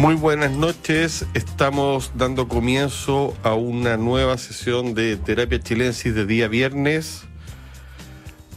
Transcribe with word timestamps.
Muy 0.00 0.14
buenas 0.14 0.52
noches. 0.52 1.26
Estamos 1.34 2.12
dando 2.14 2.48
comienzo 2.48 3.36
a 3.42 3.52
una 3.52 3.98
nueva 3.98 4.38
sesión 4.38 4.94
de 4.94 5.18
Terapia 5.18 5.60
Chilensis 5.60 6.14
de 6.14 6.24
día 6.24 6.48
viernes. 6.48 7.24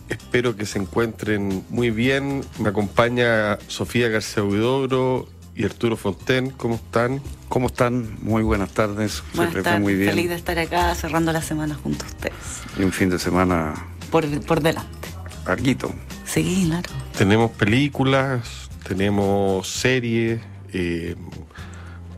Espero 0.08 0.56
que 0.56 0.66
se 0.66 0.80
encuentren 0.80 1.66
muy 1.68 1.92
bien. 1.92 2.46
Me 2.60 2.70
acompaña 2.70 3.60
Sofía 3.68 4.08
García 4.08 4.42
Huidobro 4.42 5.28
y 5.54 5.66
Arturo 5.66 5.98
Fonten. 5.98 6.50
¿Cómo 6.52 6.76
están? 6.76 7.22
¿Cómo 7.50 7.68
están? 7.68 8.24
Muy 8.24 8.44
buenas 8.44 8.72
tardes. 8.72 9.22
Buenas 9.34 9.62
tardes. 9.62 9.82
Muy 9.82 9.96
bien. 9.96 10.12
Feliz 10.12 10.30
de 10.30 10.36
estar 10.36 10.58
acá 10.58 10.96
cerrando 10.96 11.34
la 11.34 11.42
semana 11.42 11.76
junto 11.76 12.06
a 12.06 12.08
ustedes. 12.08 12.62
Y 12.80 12.84
un 12.84 12.94
fin 12.94 13.10
de 13.10 13.20
semana. 13.20 13.74
Por, 14.12 14.26
por 14.46 14.62
delante. 14.62 15.10
Arguito. 15.46 15.94
Sí, 16.24 16.68
claro. 16.68 16.90
Tenemos 17.18 17.52
películas, 17.52 18.70
tenemos 18.88 19.68
series, 19.68 20.40
eh, 20.74 21.16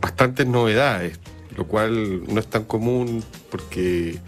bastantes 0.00 0.46
novedades, 0.46 1.18
lo 1.56 1.66
cual 1.66 2.24
no 2.26 2.40
es 2.40 2.46
tan 2.48 2.64
común 2.64 3.24
porque 3.50 4.18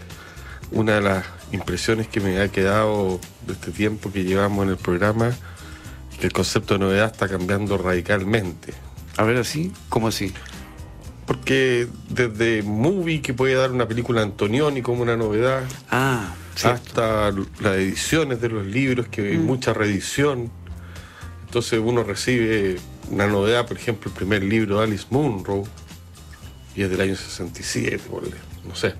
una 0.70 0.96
de 0.96 1.00
las 1.00 1.24
impresiones 1.52 2.08
que 2.08 2.20
me 2.20 2.40
ha 2.40 2.48
quedado 2.48 3.20
de 3.46 3.54
este 3.54 3.70
tiempo 3.70 4.12
que 4.12 4.24
llevamos 4.24 4.64
en 4.64 4.70
el 4.70 4.76
programa 4.76 5.28
es 5.28 6.18
que 6.18 6.26
el 6.26 6.32
concepto 6.32 6.74
de 6.74 6.80
novedad 6.80 7.06
está 7.06 7.28
cambiando 7.28 7.78
radicalmente. 7.78 8.74
A 9.16 9.24
ver, 9.24 9.36
así, 9.38 9.72
¿cómo 9.88 10.08
así? 10.08 10.32
Porque 11.26 11.88
desde 12.08 12.62
movie 12.62 13.20
que 13.20 13.34
puede 13.34 13.54
dar 13.54 13.72
una 13.72 13.86
película 13.86 14.22
Antonioni 14.22 14.82
como 14.82 15.02
una 15.02 15.16
novedad, 15.16 15.62
ah, 15.90 16.34
hasta 16.64 17.30
las 17.60 17.76
ediciones 17.76 18.40
de 18.40 18.48
los 18.48 18.66
libros 18.66 19.08
que 19.08 19.30
hay 19.30 19.38
mm. 19.38 19.44
mucha 19.44 19.72
reedición. 19.72 20.50
Entonces 21.44 21.80
uno 21.82 22.02
recibe 22.02 22.76
una 23.10 23.26
novedad, 23.26 23.66
por 23.66 23.76
ejemplo, 23.76 24.10
el 24.10 24.16
primer 24.16 24.42
libro 24.42 24.78
de 24.78 24.84
Alice 24.84 25.06
Munro, 25.10 25.64
y 26.74 26.82
es 26.82 26.90
del 26.90 27.00
año 27.00 27.16
67, 27.16 28.00
no 28.66 28.74
sé. 28.74 28.94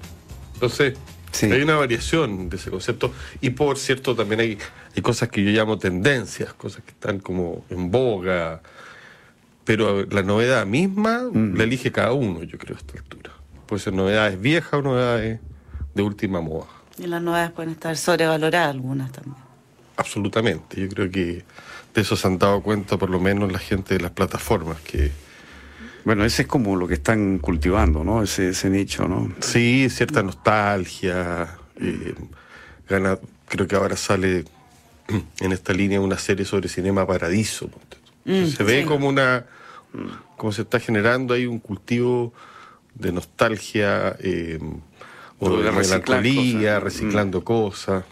Entonces, 0.55 0.94
hay 1.42 1.62
una 1.62 1.77
variación 1.77 2.48
de 2.48 2.56
ese 2.56 2.70
concepto. 2.70 3.12
Y 3.41 3.50
por 3.50 3.78
cierto, 3.78 4.16
también 4.16 4.41
hay, 4.41 4.58
hay 4.97 5.02
cosas 5.02 5.28
que 5.28 5.44
yo 5.44 5.50
llamo 5.50 5.78
tendencias, 5.78 6.52
cosas 6.55 6.82
que 6.84 6.91
están 6.91 7.20
como 7.20 7.64
en 7.70 7.91
boga. 7.91 8.62
Pero 9.64 10.05
la 10.06 10.22
novedad 10.22 10.66
misma 10.66 11.28
mm. 11.30 11.56
la 11.56 11.64
elige 11.64 11.92
cada 11.92 12.12
uno, 12.12 12.42
yo 12.42 12.58
creo, 12.58 12.77
a 12.77 12.80
esta 12.80 12.98
altura. 12.98 13.32
Puede 13.66 13.82
ser 13.82 13.92
novedades 13.92 14.41
viejas 14.41 14.72
o 14.72 14.82
novedades 14.82 15.41
de 15.94 16.02
última 16.02 16.41
moda. 16.41 16.66
Y 16.98 17.06
las 17.06 17.22
novedades 17.22 17.52
pueden 17.52 17.72
estar 17.72 17.97
sobrevaloradas 17.97 18.70
algunas 18.70 19.12
también. 19.12 19.36
Absolutamente. 19.97 20.80
Yo 20.80 20.88
creo 20.88 21.10
que 21.10 21.44
de 21.98 22.02
eso 22.02 22.16
se 22.16 22.28
han 22.28 22.38
dado 22.38 22.62
cuenta 22.62 22.96
por 22.96 23.10
lo 23.10 23.18
menos 23.18 23.50
la 23.50 23.58
gente 23.58 23.94
de 23.94 24.00
las 24.00 24.12
plataformas 24.12 24.80
que... 24.80 25.10
Bueno, 26.04 26.24
ese 26.24 26.42
es 26.42 26.48
como 26.48 26.77
lo 26.77 26.86
que 26.86 26.94
están 26.94 27.38
cultivando, 27.38 28.04
¿no? 28.04 28.22
Ese, 28.22 28.50
ese 28.50 28.70
nicho, 28.70 29.08
¿no? 29.08 29.34
Sí, 29.41 29.88
cierta 29.91 30.22
nostalgia. 30.22 31.58
Eh, 31.80 32.14
gana, 32.88 33.19
creo 33.48 33.66
que 33.66 33.74
ahora 33.74 33.96
sale 33.96 34.44
en 35.41 35.52
esta 35.52 35.72
línea 35.72 36.00
una 36.00 36.16
serie 36.16 36.44
sobre 36.46 36.69
Cinema 36.69 37.04
Paradiso. 37.06 37.69
Mm, 38.24 38.46
se 38.46 38.62
ve 38.62 38.84
como 38.86 39.08
una... 39.08 39.44
como 40.36 40.52
se 40.52 40.62
está 40.62 40.78
generando 40.78 41.34
ahí 41.34 41.46
un 41.46 41.58
cultivo 41.58 42.32
de 42.94 43.12
nostalgia 43.12 44.16
eh, 44.20 44.60
o 45.41 45.56
de, 45.56 45.72
melancolía, 45.72 46.78
reciclando 46.78 47.41
mm. 47.41 47.44
cosas. 47.44 48.04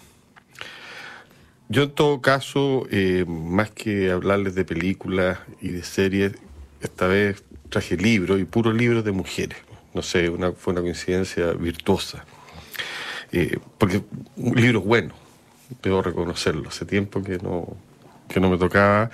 Yo 1.68 1.82
en 1.82 1.90
todo 1.90 2.20
caso, 2.20 2.86
eh, 2.90 3.24
más 3.26 3.70
que 3.70 4.12
hablarles 4.12 4.54
de 4.54 4.64
películas 4.64 5.38
y 5.60 5.68
de 5.70 5.82
series, 5.82 6.32
esta 6.80 7.08
vez 7.08 7.42
traje 7.70 7.96
libros 7.96 8.40
y 8.40 8.44
puros 8.44 8.74
libros 8.74 9.04
de 9.04 9.10
mujeres. 9.10 9.58
No 9.92 10.02
sé, 10.02 10.28
una, 10.28 10.52
fue 10.52 10.72
una 10.72 10.82
coincidencia 10.82 11.52
virtuosa. 11.52 12.24
Eh, 13.32 13.58
porque 13.78 14.02
un 14.36 14.60
libro 14.60 14.80
bueno, 14.80 15.14
debo 15.82 16.02
reconocerlo. 16.02 16.68
Hace 16.68 16.84
tiempo 16.84 17.22
que 17.22 17.38
no, 17.38 17.76
que 18.28 18.40
no 18.40 18.50
me 18.50 18.58
tocaba 18.58 19.10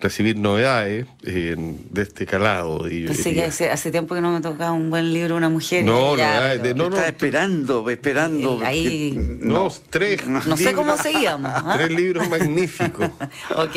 recibir 0.00 0.36
novedades 0.36 1.06
de 1.22 2.02
este 2.02 2.26
calado. 2.26 2.84
hace, 2.84 3.90
tiempo 3.90 4.14
que 4.14 4.20
no 4.20 4.32
me 4.32 4.40
tocaba 4.40 4.72
un 4.72 4.90
buen 4.90 5.12
libro 5.12 5.36
una 5.36 5.48
mujer. 5.48 5.84
No, 5.84 6.16
no, 6.16 6.74
no, 6.74 6.84
Estaba 6.84 7.06
esperando, 7.06 7.90
esperando. 7.90 8.60
Ahí, 8.64 9.14
no, 9.16 9.68
tres. 9.90 10.26
No, 10.26 10.56
sé 10.56 10.72
cómo 10.72 10.96
seguíamos. 10.96 11.50
¿ah? 11.52 11.74
Tres 11.76 11.90
libros 11.90 12.28
magníficos. 12.28 13.10
ok. 13.56 13.76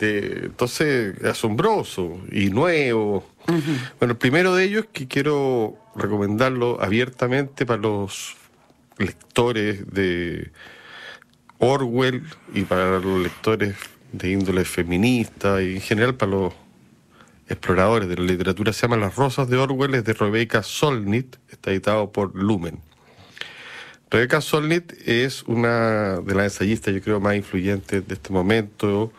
entonces, 0.00 1.24
asombroso 1.24 2.18
y 2.30 2.50
nuevo. 2.50 3.26
Bueno, 3.46 4.12
el 4.12 4.16
primero 4.16 4.54
de 4.54 4.64
ellos 4.64 4.86
que 4.92 5.08
quiero 5.08 5.76
recomendarlo 5.96 6.80
abiertamente 6.80 7.66
para 7.66 7.80
los 7.80 8.36
lectores 8.98 9.90
de 9.92 10.52
Orwell 11.58 12.22
y 12.54 12.62
para 12.62 12.98
los 12.98 13.20
lectores 13.20 13.74
de 14.12 14.30
índole 14.30 14.64
feminista 14.64 15.62
y 15.62 15.74
en 15.74 15.80
general 15.80 16.14
para 16.14 16.32
los 16.32 16.52
exploradores 17.48 18.08
de 18.08 18.16
la 18.16 18.24
literatura. 18.24 18.72
Se 18.72 18.82
llama 18.82 18.96
Las 18.96 19.16
Rosas 19.16 19.48
de 19.48 19.56
Orwell, 19.56 19.94
es 19.94 20.04
de 20.04 20.12
Rebecca 20.12 20.62
Solnit, 20.62 21.36
está 21.48 21.70
editado 21.70 22.12
por 22.12 22.34
Lumen. 22.34 22.80
Rebecca 24.10 24.40
Solnit 24.40 24.92
es 25.06 25.42
una 25.44 26.20
de 26.20 26.34
las 26.34 26.44
ensayistas, 26.44 26.94
yo 26.94 27.00
creo, 27.00 27.20
más 27.20 27.34
influyentes 27.34 28.06
de 28.06 28.14
este 28.14 28.32
momento. 28.32 29.12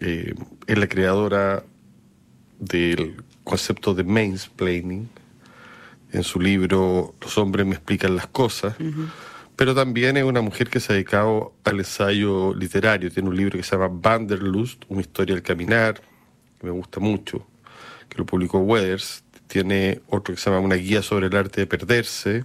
Eh, 0.00 0.34
es 0.66 0.78
la 0.78 0.88
creadora 0.88 1.64
del 2.58 3.16
concepto 3.42 3.94
de 3.94 4.04
mansplaining 4.04 5.08
en 6.12 6.22
su 6.22 6.40
libro 6.40 7.14
Los 7.20 7.36
hombres 7.38 7.66
me 7.66 7.74
explican 7.74 8.16
las 8.16 8.28
cosas 8.28 8.76
pero 9.56 9.74
también 9.74 10.16
es 10.16 10.24
una 10.24 10.40
mujer 10.40 10.68
que 10.68 10.80
se 10.80 10.92
ha 10.92 10.94
dedicado 10.94 11.54
al 11.64 11.78
ensayo 11.78 12.54
literario. 12.54 13.10
Tiene 13.10 13.28
un 13.28 13.36
libro 13.36 13.56
que 13.56 13.62
se 13.62 13.76
llama 13.76 13.88
Vanderlust, 13.90 14.84
una 14.88 15.00
historia 15.00 15.34
del 15.34 15.44
caminar, 15.44 16.00
que 16.58 16.66
me 16.66 16.72
gusta 16.72 17.00
mucho, 17.00 17.46
que 18.08 18.18
lo 18.18 18.26
publicó 18.26 18.58
Weathers. 18.58 19.22
Tiene 19.46 20.00
otro 20.08 20.34
que 20.34 20.40
se 20.40 20.50
llama 20.50 20.60
Una 20.60 20.74
guía 20.74 21.02
sobre 21.02 21.26
el 21.26 21.36
arte 21.36 21.60
de 21.60 21.66
perderse 21.66 22.44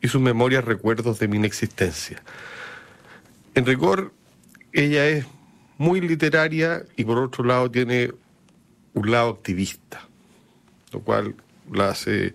y 0.00 0.08
sus 0.08 0.20
memorias 0.20 0.64
recuerdos 0.64 1.18
de 1.18 1.28
mi 1.28 1.36
inexistencia. 1.36 2.22
En 3.54 3.66
rigor, 3.66 4.12
ella 4.72 5.06
es 5.06 5.26
muy 5.76 6.00
literaria 6.00 6.84
y 6.96 7.04
por 7.04 7.18
otro 7.18 7.44
lado 7.44 7.70
tiene 7.70 8.12
un 8.94 9.10
lado 9.10 9.30
activista, 9.30 10.08
lo 10.92 11.00
cual 11.00 11.34
la 11.70 11.90
hace 11.90 12.34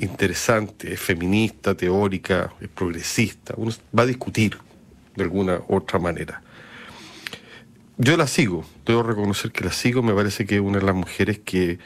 interesante, 0.00 0.92
es 0.92 1.00
feminista, 1.00 1.74
teórica, 1.74 2.52
es 2.60 2.68
progresista, 2.68 3.54
uno 3.56 3.72
va 3.96 4.02
a 4.02 4.06
discutir 4.06 4.58
de 5.14 5.22
alguna 5.22 5.60
otra 5.68 5.98
manera. 5.98 6.42
Yo 7.98 8.16
la 8.16 8.26
sigo, 8.26 8.66
debo 8.84 9.02
reconocer 9.02 9.52
que 9.52 9.64
la 9.64 9.72
sigo, 9.72 10.02
me 10.02 10.12
parece 10.12 10.44
que 10.44 10.56
es 10.56 10.60
una 10.60 10.78
de 10.78 10.84
las 10.84 10.94
mujeres 10.94 11.38
que 11.38 11.78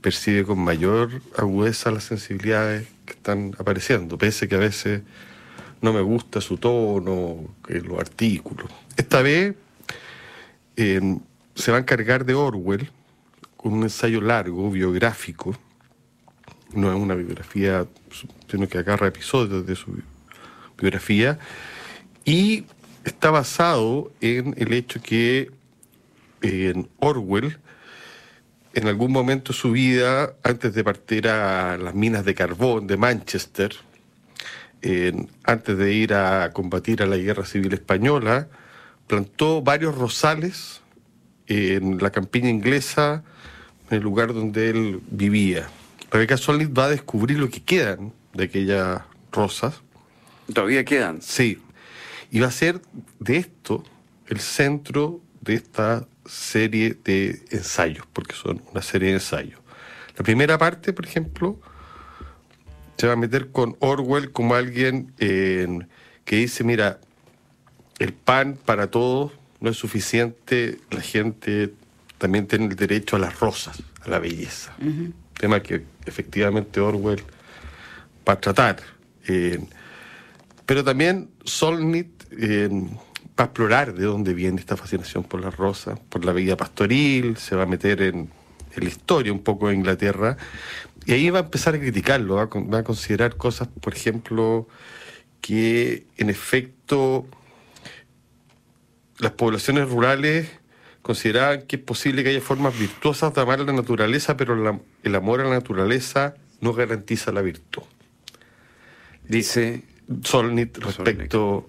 percibe 0.00 0.44
con 0.44 0.60
mayor 0.60 1.20
agudeza 1.36 1.90
las 1.90 2.04
sensibilidades 2.04 2.86
que 3.04 3.14
están 3.14 3.56
apareciendo, 3.58 4.16
pese 4.16 4.46
que 4.46 4.54
a 4.54 4.58
veces 4.58 5.02
no 5.82 5.92
me 5.92 6.00
gusta 6.00 6.40
su 6.40 6.58
tono, 6.58 7.54
los 7.68 7.98
artículos. 7.98 8.70
Esta 8.96 9.22
vez 9.22 9.56
eh, 10.76 11.18
se 11.54 11.70
va 11.72 11.78
a 11.78 11.80
encargar 11.80 12.24
de 12.24 12.34
Orwell 12.34 12.88
con 13.56 13.72
un 13.72 13.82
ensayo 13.82 14.20
largo, 14.20 14.70
biográfico, 14.70 15.58
no 16.72 16.92
es 16.92 16.98
una 16.98 17.14
biografía, 17.14 17.86
sino 18.50 18.68
que 18.68 18.78
agarra 18.78 19.06
episodios 19.06 19.66
de 19.66 19.76
su 19.76 19.98
biografía, 20.78 21.38
y 22.24 22.64
está 23.04 23.30
basado 23.30 24.12
en 24.20 24.54
el 24.58 24.72
hecho 24.72 25.00
que 25.00 25.50
en 26.42 26.88
Orwell, 26.98 27.58
en 28.74 28.88
algún 28.88 29.10
momento 29.10 29.52
de 29.52 29.58
su 29.58 29.70
vida, 29.72 30.34
antes 30.42 30.74
de 30.74 30.84
partir 30.84 31.28
a 31.28 31.78
las 31.78 31.94
minas 31.94 32.24
de 32.24 32.34
carbón 32.34 32.86
de 32.86 32.96
Manchester, 32.96 33.74
antes 35.44 35.78
de 35.78 35.92
ir 35.94 36.14
a 36.14 36.52
combatir 36.52 37.02
a 37.02 37.06
la 37.06 37.16
guerra 37.16 37.44
civil 37.46 37.72
española, 37.72 38.48
plantó 39.06 39.62
varios 39.62 39.96
rosales 39.96 40.82
en 41.46 41.98
la 41.98 42.10
campiña 42.10 42.50
inglesa, 42.50 43.24
en 43.88 43.96
el 43.96 44.02
lugar 44.02 44.34
donde 44.34 44.70
él 44.70 45.00
vivía. 45.10 45.68
Rebeca 46.16 46.38
Solnit 46.38 46.70
va 46.70 46.86
a 46.86 46.88
descubrir 46.88 47.38
lo 47.38 47.50
que 47.50 47.62
quedan 47.62 48.10
de 48.32 48.44
aquellas 48.44 49.02
rosas. 49.30 49.82
¿Todavía 50.50 50.82
quedan? 50.82 51.20
Sí. 51.20 51.60
Y 52.30 52.40
va 52.40 52.46
a 52.46 52.50
ser 52.50 52.80
de 53.20 53.36
esto 53.36 53.84
el 54.26 54.40
centro 54.40 55.20
de 55.42 55.56
esta 55.56 56.08
serie 56.24 56.96
de 57.04 57.42
ensayos, 57.50 58.06
porque 58.14 58.34
son 58.34 58.62
una 58.72 58.80
serie 58.80 59.08
de 59.08 59.14
ensayos. 59.16 59.60
La 60.16 60.24
primera 60.24 60.56
parte, 60.56 60.94
por 60.94 61.04
ejemplo, 61.04 61.60
se 62.96 63.06
va 63.06 63.12
a 63.12 63.16
meter 63.16 63.50
con 63.50 63.76
Orwell 63.80 64.32
como 64.32 64.54
alguien 64.54 65.12
que 65.18 66.36
dice, 66.36 66.64
mira, 66.64 66.98
el 67.98 68.14
pan 68.14 68.58
para 68.64 68.90
todos 68.90 69.32
no 69.60 69.68
es 69.68 69.76
suficiente, 69.76 70.78
la 70.90 71.02
gente 71.02 71.74
también 72.16 72.46
tiene 72.46 72.64
el 72.68 72.76
derecho 72.76 73.16
a 73.16 73.18
las 73.18 73.38
rosas, 73.38 73.82
a 74.00 74.08
la 74.08 74.18
belleza 74.18 74.74
tema 75.38 75.62
que 75.62 75.84
efectivamente 76.04 76.80
Orwell 76.80 77.22
va 78.28 78.34
a 78.34 78.40
tratar. 78.40 78.76
Eh, 79.28 79.60
pero 80.64 80.82
también 80.82 81.30
Solnit 81.44 82.24
eh, 82.32 82.68
va 83.38 83.44
a 83.44 83.46
explorar 83.46 83.94
de 83.94 84.04
dónde 84.04 84.34
viene 84.34 84.60
esta 84.60 84.76
fascinación 84.76 85.24
por 85.24 85.40
la 85.40 85.50
rosa, 85.50 85.96
por 86.08 86.24
la 86.24 86.32
vida 86.32 86.56
pastoril, 86.56 87.36
se 87.36 87.54
va 87.54 87.64
a 87.64 87.66
meter 87.66 88.02
en, 88.02 88.30
la 88.76 88.84
historia 88.84 89.32
un 89.32 89.42
poco 89.42 89.68
de 89.68 89.74
Inglaterra, 89.74 90.36
y 91.06 91.12
ahí 91.12 91.30
va 91.30 91.38
a 91.38 91.42
empezar 91.42 91.74
a 91.74 91.78
criticarlo, 91.78 92.34
va 92.34 92.42
a, 92.42 92.46
va 92.46 92.78
a 92.80 92.84
considerar 92.84 93.36
cosas, 93.36 93.68
por 93.68 93.94
ejemplo, 93.94 94.68
que 95.40 96.04
en 96.18 96.28
efecto 96.28 97.26
las 99.18 99.32
poblaciones 99.32 99.88
rurales 99.88 100.50
consideraban 101.00 101.62
que 101.62 101.76
es 101.76 101.82
posible 101.82 102.22
que 102.22 102.30
haya 102.30 102.40
formas 102.42 102.78
virtuosas 102.78 103.32
de 103.32 103.40
amar 103.40 103.60
la 103.60 103.72
naturaleza, 103.72 104.36
pero 104.36 104.56
la- 104.56 104.78
el 105.06 105.14
amor 105.14 105.40
a 105.40 105.44
la 105.44 105.50
naturaleza 105.50 106.34
no 106.60 106.72
garantiza 106.72 107.32
la 107.32 107.42
virtud. 107.42 107.82
Dice, 109.28 109.82
Solnit 110.22 110.78
respecto 110.78 111.68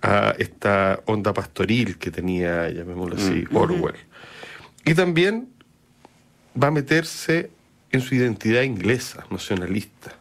a 0.00 0.34
esta 0.38 1.00
onda 1.06 1.32
pastoril 1.32 1.98
que 1.98 2.10
tenía, 2.10 2.68
llamémoslo 2.70 3.16
así, 3.16 3.44
Orwell. 3.52 3.96
Y 4.84 4.94
también 4.94 5.48
va 6.60 6.68
a 6.68 6.70
meterse 6.70 7.50
en 7.90 8.00
su 8.00 8.14
identidad 8.14 8.62
inglesa, 8.62 9.24
nacionalista. 9.30 10.12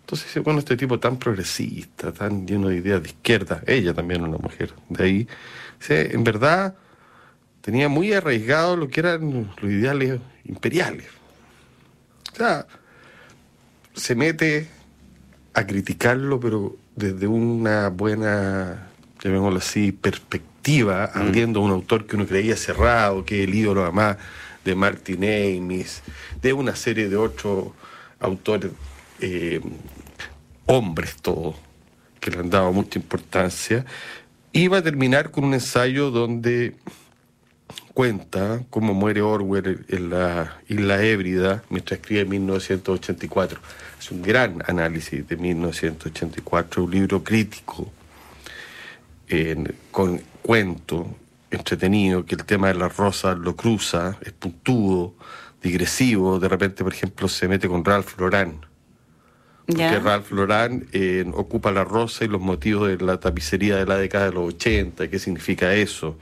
Entonces 0.00 0.28
dice, 0.28 0.40
bueno, 0.40 0.58
este 0.60 0.76
tipo 0.76 0.98
tan 0.98 1.18
progresista, 1.18 2.12
tan 2.12 2.46
lleno 2.46 2.68
de 2.68 2.76
ideas 2.76 3.02
de 3.02 3.08
izquierda, 3.08 3.62
ella 3.66 3.94
también 3.94 4.22
una 4.22 4.38
mujer, 4.38 4.72
de 4.88 5.04
ahí, 5.04 5.28
dice, 5.78 6.14
en 6.14 6.24
verdad 6.24 6.74
tenía 7.60 7.88
muy 7.88 8.12
arraigado 8.12 8.76
lo 8.76 8.88
que 8.88 9.00
eran 9.00 9.54
los 9.60 9.70
ideales 9.70 10.20
imperiales. 10.44 11.06
O 12.32 12.36
sea, 12.36 12.66
se 13.94 14.14
mete 14.14 14.68
a 15.54 15.66
criticarlo, 15.66 16.40
pero 16.40 16.76
desde 16.96 17.26
una 17.26 17.88
buena, 17.88 18.88
llamémoslo 19.22 19.58
así, 19.58 19.92
perspectiva, 19.92 21.04
abriendo 21.06 21.60
a 21.60 21.62
un 21.62 21.70
autor 21.70 22.06
que 22.06 22.16
uno 22.16 22.26
creía 22.26 22.56
cerrado, 22.56 23.24
que 23.24 23.44
el 23.44 23.54
ídolo 23.54 23.82
además 23.82 24.16
de 24.64 24.74
Martin 24.74 25.24
Amis, 25.24 26.02
de 26.40 26.52
una 26.52 26.74
serie 26.74 27.08
de 27.08 27.16
otros 27.16 27.68
autores, 28.18 28.72
eh, 29.20 29.60
hombres 30.66 31.16
todos, 31.16 31.56
que 32.20 32.30
le 32.30 32.38
han 32.38 32.50
dado 32.50 32.72
mucha 32.72 32.98
importancia, 32.98 33.84
va 34.70 34.78
a 34.78 34.82
terminar 34.82 35.30
con 35.30 35.44
un 35.44 35.54
ensayo 35.54 36.10
donde 36.10 36.74
cuenta 37.92 38.62
cómo 38.70 38.94
muere 38.94 39.22
Orwell 39.22 39.84
en 39.88 40.10
la 40.10 40.58
Isla 40.68 41.02
Hébrida 41.02 41.62
mientras 41.70 42.00
escribe 42.00 42.22
en 42.22 42.28
1984. 42.30 43.60
Es 43.98 44.10
un 44.10 44.22
gran 44.22 44.62
análisis 44.66 45.26
de 45.26 45.36
1984, 45.36 46.84
un 46.84 46.90
libro 46.90 47.22
crítico, 47.24 47.90
en- 49.28 49.74
con 49.90 50.20
cuento 50.42 51.16
entretenido, 51.50 52.26
que 52.26 52.34
el 52.34 52.44
tema 52.44 52.68
de 52.68 52.74
las 52.74 52.96
rosas 52.96 53.38
lo 53.38 53.54
cruza, 53.56 54.18
es 54.22 54.32
puntudo, 54.32 55.14
digresivo, 55.62 56.38
de 56.38 56.48
repente, 56.48 56.82
por 56.84 56.92
ejemplo, 56.92 57.28
se 57.28 57.48
mete 57.48 57.68
con 57.68 57.84
Ralph 57.84 58.18
Lauren. 58.18 58.58
Porque. 59.66 59.98
Ralph 60.00 60.30
Lauren 60.32 60.86
eh, 60.92 61.24
ocupa 61.32 61.72
la 61.72 61.84
rosa 61.84 62.24
y 62.24 62.28
los 62.28 62.40
motivos 62.42 62.88
de 62.88 62.98
la 63.02 63.18
tapicería 63.18 63.76
de 63.76 63.86
la 63.86 63.96
década 63.96 64.26
de 64.26 64.32
los 64.32 64.52
80, 64.54 65.08
qué 65.08 65.18
significa 65.18 65.72
eso. 65.72 66.18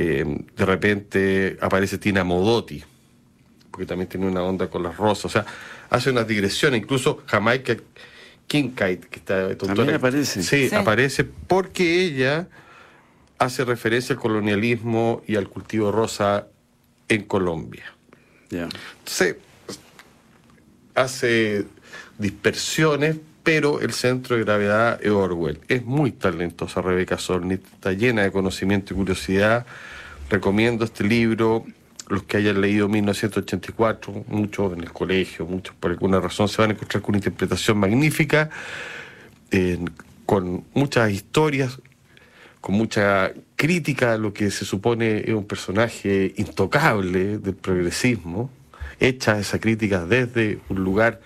Eh, 0.00 0.24
de 0.56 0.64
repente 0.64 1.58
aparece 1.60 1.98
Tina 1.98 2.22
Modotti, 2.22 2.84
porque 3.70 3.84
también 3.84 4.08
tiene 4.08 4.28
una 4.28 4.42
onda 4.44 4.68
con 4.70 4.84
las 4.84 4.96
rosas. 4.96 5.24
O 5.24 5.28
sea, 5.28 5.44
hace 5.90 6.10
unas 6.10 6.26
digresiones. 6.28 6.80
Incluso 6.82 7.24
Jamaica 7.26 7.76
Kincaid, 8.46 9.00
que 9.00 9.16
está 9.18 9.56
También 9.56 9.94
aparece. 9.96 10.42
Sí, 10.44 10.68
Sí. 10.68 10.74
aparece 10.74 11.24
porque 11.24 12.02
ella 12.04 12.46
hace 13.38 13.64
referencia 13.64 14.14
al 14.14 14.20
colonialismo 14.20 15.22
y 15.26 15.34
al 15.34 15.48
cultivo 15.48 15.90
rosa 15.90 16.46
en 17.08 17.24
Colombia. 17.24 17.84
ya. 18.50 18.68
Entonces, 19.00 19.36
hace 20.94 21.64
dispersiones, 22.18 23.16
pero 23.42 23.80
el 23.80 23.92
centro 23.92 24.36
de 24.36 24.44
gravedad 24.44 24.98
es 25.02 25.10
Orwell. 25.10 25.60
Es 25.68 25.84
muy 25.84 26.12
talentosa 26.12 26.82
Rebeca 26.82 27.18
Solnit, 27.18 27.64
está 27.64 27.92
llena 27.92 28.22
de 28.22 28.30
conocimiento 28.32 28.94
y 28.94 28.96
curiosidad. 28.96 29.66
Recomiendo 30.30 30.84
este 30.84 31.04
libro, 31.04 31.64
los 32.08 32.22
que 32.24 32.36
hayan 32.36 32.60
leído 32.60 32.88
1984, 32.88 34.24
muchos 34.28 34.72
en 34.74 34.80
el 34.80 34.92
colegio, 34.92 35.46
muchos 35.46 35.74
por 35.74 35.90
alguna 35.90 36.20
razón 36.20 36.48
se 36.48 36.60
van 36.60 36.70
a 36.70 36.74
encontrar 36.74 37.02
con 37.02 37.12
una 37.12 37.18
interpretación 37.18 37.78
magnífica, 37.78 38.50
con 40.26 40.64
muchas 40.74 41.10
historias, 41.10 41.78
con 42.60 42.74
mucha 42.74 43.32
crítica 43.56 44.14
a 44.14 44.18
lo 44.18 44.32
que 44.32 44.50
se 44.50 44.64
supone 44.64 45.20
es 45.20 45.34
un 45.34 45.46
personaje 45.46 46.34
intocable 46.36 47.38
del 47.38 47.54
progresismo, 47.54 48.50
hecha 49.00 49.38
esa 49.38 49.58
crítica 49.58 50.04
desde 50.04 50.58
un 50.68 50.84
lugar 50.84 51.20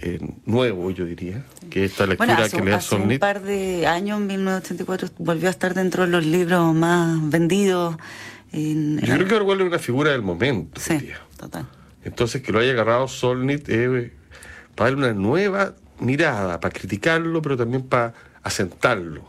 eh, 0.00 0.20
nuevo, 0.44 0.90
yo 0.90 1.06
diría, 1.06 1.42
que 1.70 1.86
esta 1.86 2.06
lectura 2.06 2.34
Bueno, 2.34 2.44
hace, 2.44 2.56
que 2.58 2.64
le 2.64 2.70
da 2.70 2.76
hace 2.76 2.96
un 2.96 3.18
par 3.18 3.42
de 3.42 3.86
años, 3.86 4.20
en 4.20 4.26
1984, 4.26 5.08
volvió 5.18 5.48
a 5.48 5.50
estar 5.50 5.72
dentro 5.72 6.04
de 6.04 6.10
los 6.10 6.24
libros 6.24 6.74
más 6.74 7.30
vendidos. 7.30 7.96
En, 8.52 8.98
Yo 9.00 9.14
creo 9.14 9.26
que 9.28 9.34
Orwell 9.34 9.60
es 9.62 9.66
una 9.66 9.78
figura 9.78 10.12
del 10.12 10.22
momento. 10.22 10.80
Sí, 10.80 11.10
total. 11.38 11.66
Entonces, 12.04 12.42
que 12.42 12.52
lo 12.52 12.60
haya 12.60 12.70
agarrado 12.72 13.08
Solnit 13.08 13.68
eh, 13.68 14.12
para 14.74 14.90
darle 14.90 15.06
una 15.10 15.14
nueva 15.14 15.74
mirada, 15.98 16.60
para 16.60 16.72
criticarlo, 16.72 17.42
pero 17.42 17.56
también 17.56 17.82
para 17.82 18.14
asentarlo. 18.42 19.24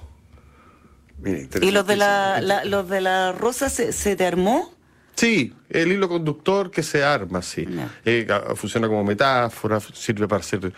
Mira, 1.19 1.39
¿Y 1.61 1.71
los 1.71 1.87
de 1.87 1.95
la, 1.97 2.63
los 2.65 2.87
de 2.89 3.01
la 3.01 3.31
rosa 3.31 3.69
se, 3.69 3.91
se 3.91 4.15
te 4.15 4.25
armó? 4.25 4.71
Sí, 5.15 5.51
el 5.69 5.91
hilo 5.91 6.07
conductor 6.07 6.69
que 6.69 6.83
se 6.83 7.03
arma, 7.03 7.41
sí. 7.41 7.65
Eh, 8.05 8.27
a- 8.29 8.53
funciona 8.55 8.87
como 8.87 9.03
metáfora, 9.03 9.79
sirve 9.79 10.27
para 10.27 10.41
hacer, 10.41 10.71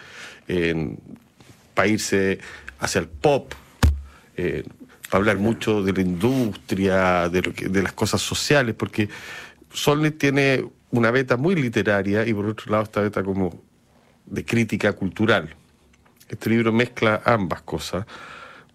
eh, 0.48 0.96
para 1.74 1.88
irse 1.90 2.40
hacia 2.80 3.00
el 3.00 3.10
pop, 3.10 3.52
eh, 4.38 4.64
para 5.10 5.20
hablar 5.20 5.38
mucho 5.38 5.82
de 5.84 5.94
la 5.94 6.02
industria, 6.02 7.30
de, 7.30 7.42
lo 7.42 7.54
que- 7.54 7.68
de 7.68 7.84
las 7.84 7.94
cosas 7.94 8.22
sociales, 8.22 8.76
porque 8.78 9.10
Solnit 9.72 10.18
tiene 10.18 10.66
una 10.92 11.12
beta 11.12 11.38
muy 11.38 11.56
literaria 11.56 12.26
y 12.28 12.34
por 12.34 12.46
otro 12.46 12.72
lado 12.72 12.84
esta 12.84 13.02
beta 13.02 13.24
como 13.24 13.62
de 14.26 14.46
crítica 14.46 14.94
cultural. 14.94 15.56
Este 16.28 16.50
libro 16.50 16.72
mezcla 16.72 17.22
ambas 17.26 17.62
cosas. 17.64 18.06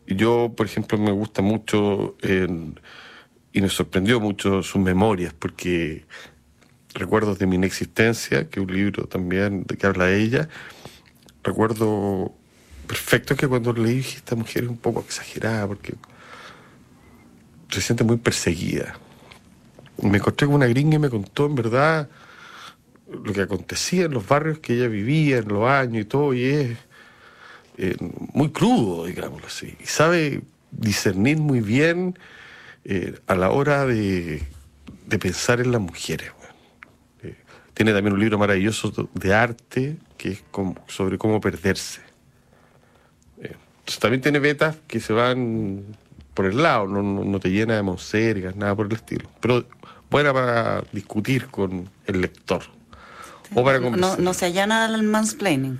Yo, 0.06 0.52
por 0.56 0.66
ejemplo, 0.66 0.98
me 0.98 1.12
gusta 1.12 1.40
mucho 1.42 2.16
y 3.52 3.60
me 3.60 3.68
sorprendió 3.68 4.20
mucho 4.20 4.62
sus 4.62 4.82
memorias, 4.82 5.32
porque 5.32 6.04
Recuerdos 6.96 7.40
de 7.40 7.46
mi 7.48 7.56
inexistencia, 7.56 8.48
que 8.48 8.60
es 8.60 8.66
un 8.66 8.72
libro 8.72 9.08
también 9.08 9.64
de 9.64 9.76
que 9.76 9.84
habla 9.84 10.12
ella, 10.12 10.48
recuerdo 11.42 12.32
perfecto 12.86 13.34
que 13.34 13.48
cuando 13.48 13.72
leí 13.72 13.96
dije, 13.96 14.18
esta 14.18 14.36
mujer 14.36 14.62
es 14.62 14.70
un 14.70 14.76
poco 14.76 15.00
exagerada, 15.00 15.66
porque 15.66 15.94
se 17.74 17.80
siente 17.80 18.04
muy 18.04 18.16
perseguida. 18.16 18.94
Me 20.02 20.18
encontré 20.18 20.46
con 20.46 20.56
una 20.56 20.66
gringa 20.66 20.96
y 20.96 20.98
me 20.98 21.10
contó 21.10 21.46
en 21.46 21.54
verdad 21.54 22.08
lo 23.08 23.32
que 23.32 23.42
acontecía 23.42 24.06
en 24.06 24.12
los 24.12 24.26
barrios 24.26 24.58
que 24.60 24.74
ella 24.74 24.88
vivía, 24.88 25.38
en 25.38 25.48
los 25.48 25.68
años 25.68 26.02
y 26.02 26.04
todo, 26.04 26.34
y 26.34 26.44
es 26.44 26.78
eh, 27.78 27.96
muy 28.32 28.50
crudo, 28.50 29.06
digámoslo 29.06 29.46
así. 29.46 29.76
Y 29.80 29.86
sabe 29.86 30.42
discernir 30.70 31.38
muy 31.38 31.60
bien 31.60 32.18
eh, 32.84 33.18
a 33.26 33.34
la 33.34 33.50
hora 33.50 33.86
de, 33.86 34.42
de 35.06 35.18
pensar 35.18 35.60
en 35.60 35.72
las 35.72 35.80
mujeres. 35.80 36.30
Eh, 37.22 37.34
tiene 37.74 37.92
también 37.92 38.14
un 38.14 38.20
libro 38.20 38.38
maravilloso 38.38 39.08
de 39.14 39.34
arte 39.34 39.96
que 40.16 40.30
es 40.30 40.44
sobre 40.88 41.18
cómo 41.18 41.40
perderse. 41.40 42.00
También 44.00 44.22
tiene 44.22 44.38
vetas 44.38 44.76
que 44.86 44.98
se 44.98 45.12
van 45.12 45.84
por 46.34 46.46
el 46.46 46.62
lado, 46.62 46.86
no, 46.86 47.02
no, 47.02 47.24
no 47.24 47.40
te 47.40 47.50
llena 47.50 47.76
de 47.76 47.82
monsergas, 47.82 48.56
nada 48.56 48.74
por 48.74 48.86
el 48.86 48.92
estilo. 48.92 49.28
Pero 49.40 49.64
buena 50.10 50.32
para 50.32 50.82
discutir 50.92 51.46
con 51.48 51.88
el 52.06 52.20
lector. 52.20 52.62
O 53.54 53.64
para 53.64 53.78
No, 53.78 53.84
conversar. 53.90 54.18
no 54.20 54.34
se 54.34 54.46
allana 54.46 54.84
al 54.84 55.02
mansplaining, 55.02 55.78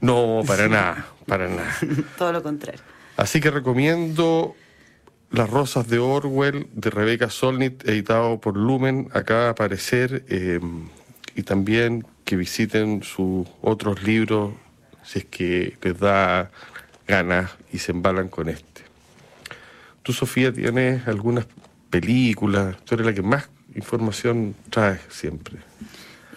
No, 0.00 0.42
para 0.46 0.68
nada, 0.68 1.06
para 1.26 1.48
nada. 1.48 1.76
todo 2.18 2.32
lo 2.32 2.42
contrario. 2.42 2.80
Así 3.16 3.40
que 3.40 3.50
recomiendo 3.50 4.54
Las 5.30 5.50
Rosas 5.50 5.88
de 5.88 5.98
Orwell 5.98 6.66
de 6.72 6.90
Rebeca 6.90 7.28
Solnit, 7.30 7.86
editado 7.88 8.40
por 8.40 8.56
Lumen, 8.56 9.08
acá 9.12 9.46
a 9.46 9.50
aparecer, 9.50 10.24
eh, 10.28 10.60
y 11.34 11.42
también 11.42 12.06
que 12.24 12.36
visiten 12.36 13.02
sus 13.02 13.46
otros 13.60 14.02
libros 14.02 14.52
si 15.02 15.18
es 15.20 15.24
que 15.26 15.76
les 15.82 15.98
da 15.98 16.50
ganas 17.08 17.50
y 17.72 17.78
se 17.78 17.92
embalan 17.92 18.28
con 18.28 18.48
este. 18.48 18.82
Tú, 20.02 20.12
Sofía, 20.12 20.52
tienes 20.52 21.06
algunas 21.06 21.46
películas, 21.90 22.76
tú 22.84 22.94
eres 22.94 23.06
la 23.06 23.14
que 23.14 23.22
más 23.22 23.48
información 23.74 24.54
traes 24.70 25.00
siempre. 25.08 25.58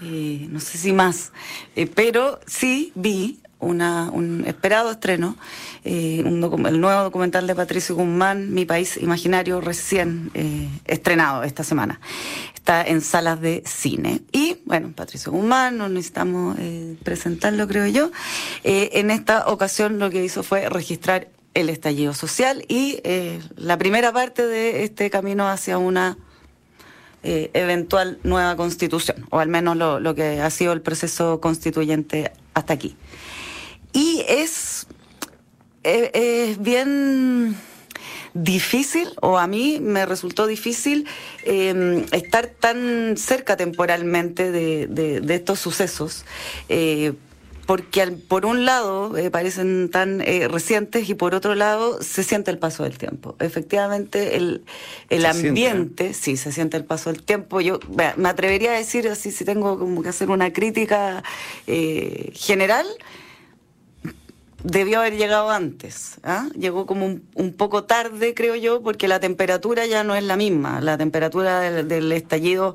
eh, 0.01 0.47
no 0.49 0.59
sé 0.59 0.77
si 0.77 0.93
más, 0.93 1.31
eh, 1.75 1.87
pero 1.87 2.39
sí 2.45 2.91
vi 2.95 3.39
una, 3.59 4.11
un 4.11 4.43
esperado 4.45 4.91
estreno, 4.91 5.37
eh, 5.83 6.21
el 6.25 6.81
nuevo 6.81 7.03
documental 7.03 7.47
de 7.47 7.55
Patricio 7.55 7.95
Guzmán, 7.95 8.53
Mi 8.53 8.65
País 8.65 8.97
Imaginario, 8.97 9.61
recién 9.61 10.29
eh, 10.33 10.69
estrenado 10.85 11.43
esta 11.43 11.63
semana. 11.63 11.99
Está 12.53 12.83
en 12.83 13.01
salas 13.01 13.39
de 13.41 13.63
cine. 13.65 14.21
Y 14.31 14.57
bueno, 14.65 14.91
Patricio 14.95 15.31
Guzmán, 15.31 15.77
no 15.77 15.87
necesitamos 15.87 16.57
eh, 16.59 16.95
presentarlo, 17.03 17.67
creo 17.67 17.87
yo. 17.87 18.11
En 18.63 19.11
esta 19.11 19.47
ocasión 19.47 19.99
lo 19.99 20.09
que 20.09 20.23
hizo 20.23 20.41
fue 20.41 20.67
registrar 20.69 21.27
el 21.55 21.69
estallido 21.69 22.13
social 22.13 22.63
y 22.67 22.99
eh, 23.03 23.39
la 23.55 23.77
primera 23.77 24.13
parte 24.13 24.45
de 24.45 24.83
este 24.83 25.09
camino 25.09 25.49
hacia 25.49 25.79
una 25.79 26.17
eh, 27.27 27.49
eventual 27.55 28.19
nueva 28.21 28.55
constitución, 28.55 29.25
o 29.31 29.39
al 29.39 29.47
menos 29.47 29.75
lo, 29.75 30.13
que 30.13 30.41
ha 30.41 30.49
sido 30.51 30.73
el 30.73 30.81
proceso 30.81 31.41
constituyente 31.41 32.31
hasta 32.53 32.73
aquí. 32.73 32.95
Y 33.93 34.23
es, 34.27 34.85
eh, 35.83 36.11
es 36.13 36.61
bien 36.61 37.57
difícil, 38.35 39.09
o 39.23 39.39
a 39.39 39.47
mí 39.47 39.79
me 39.81 40.05
resultó 40.05 40.45
difícil 40.45 41.07
eh, 41.45 42.05
estar 42.11 42.45
tan 42.45 43.17
cerca 43.17 43.57
temporalmente 43.57 44.51
de, 44.51 45.23
estos 45.33 45.57
sucesos. 45.59 46.25
Porque 47.65 48.01
al- 48.01 48.13
por 48.17 48.45
un 48.45 48.65
lado 48.65 49.17
eh, 49.17 49.31
parecen 49.31 49.89
tan 49.89 50.21
eh, 50.21 50.47
recientes 50.47 51.09
y 51.09 51.15
por 51.15 51.33
otro 51.35 51.55
lado 51.55 52.01
se 52.01 52.23
siente 52.23 52.51
el 52.51 52.57
paso 52.59 52.83
del 52.83 52.97
tiempo. 52.97 53.35
Efectivamente, 53.39 54.35
el, 54.37 54.63
el 55.09 55.21
Se 55.23 55.31
siente, 55.31 55.47
ambiente, 55.49 56.13
sí, 56.13 56.37
se 56.37 56.51
siente 56.51 56.77
el 56.77 56.85
paso 56.85 57.11
del 57.11 57.23
tiempo. 57.23 57.61
Yo 57.61 57.79
me 58.17 58.29
atrevería 58.29 58.71
a 58.71 58.77
decir, 58.77 59.07
así 59.07 59.31
si 59.31 59.45
tengo 59.45 59.79
como 59.79 60.03
que 60.03 60.09
hacer 60.09 60.29
una 60.29 60.53
crítica 60.53 61.23
eh, 61.67 62.31
general, 62.35 62.85
debió 64.65 64.99
haber 64.99 65.15
llegado 65.15 65.51
antes. 65.51 66.15
¿ah? 66.23 66.49
Llegó 66.57 66.85
como 66.85 67.05
un, 67.05 67.23
un 67.35 67.53
poco 67.53 67.83
tarde, 67.83 68.33
creo 68.33 68.55
yo, 68.55 68.81
porque 68.81 69.07
la 69.07 69.19
temperatura 69.19 69.85
ya 69.85 70.03
no 70.03 70.15
es 70.15 70.23
la 70.23 70.35
misma. 70.35 70.81
La 70.81 70.97
temperatura 70.97 71.61
del, 71.61 72.11
estallido 72.11 72.73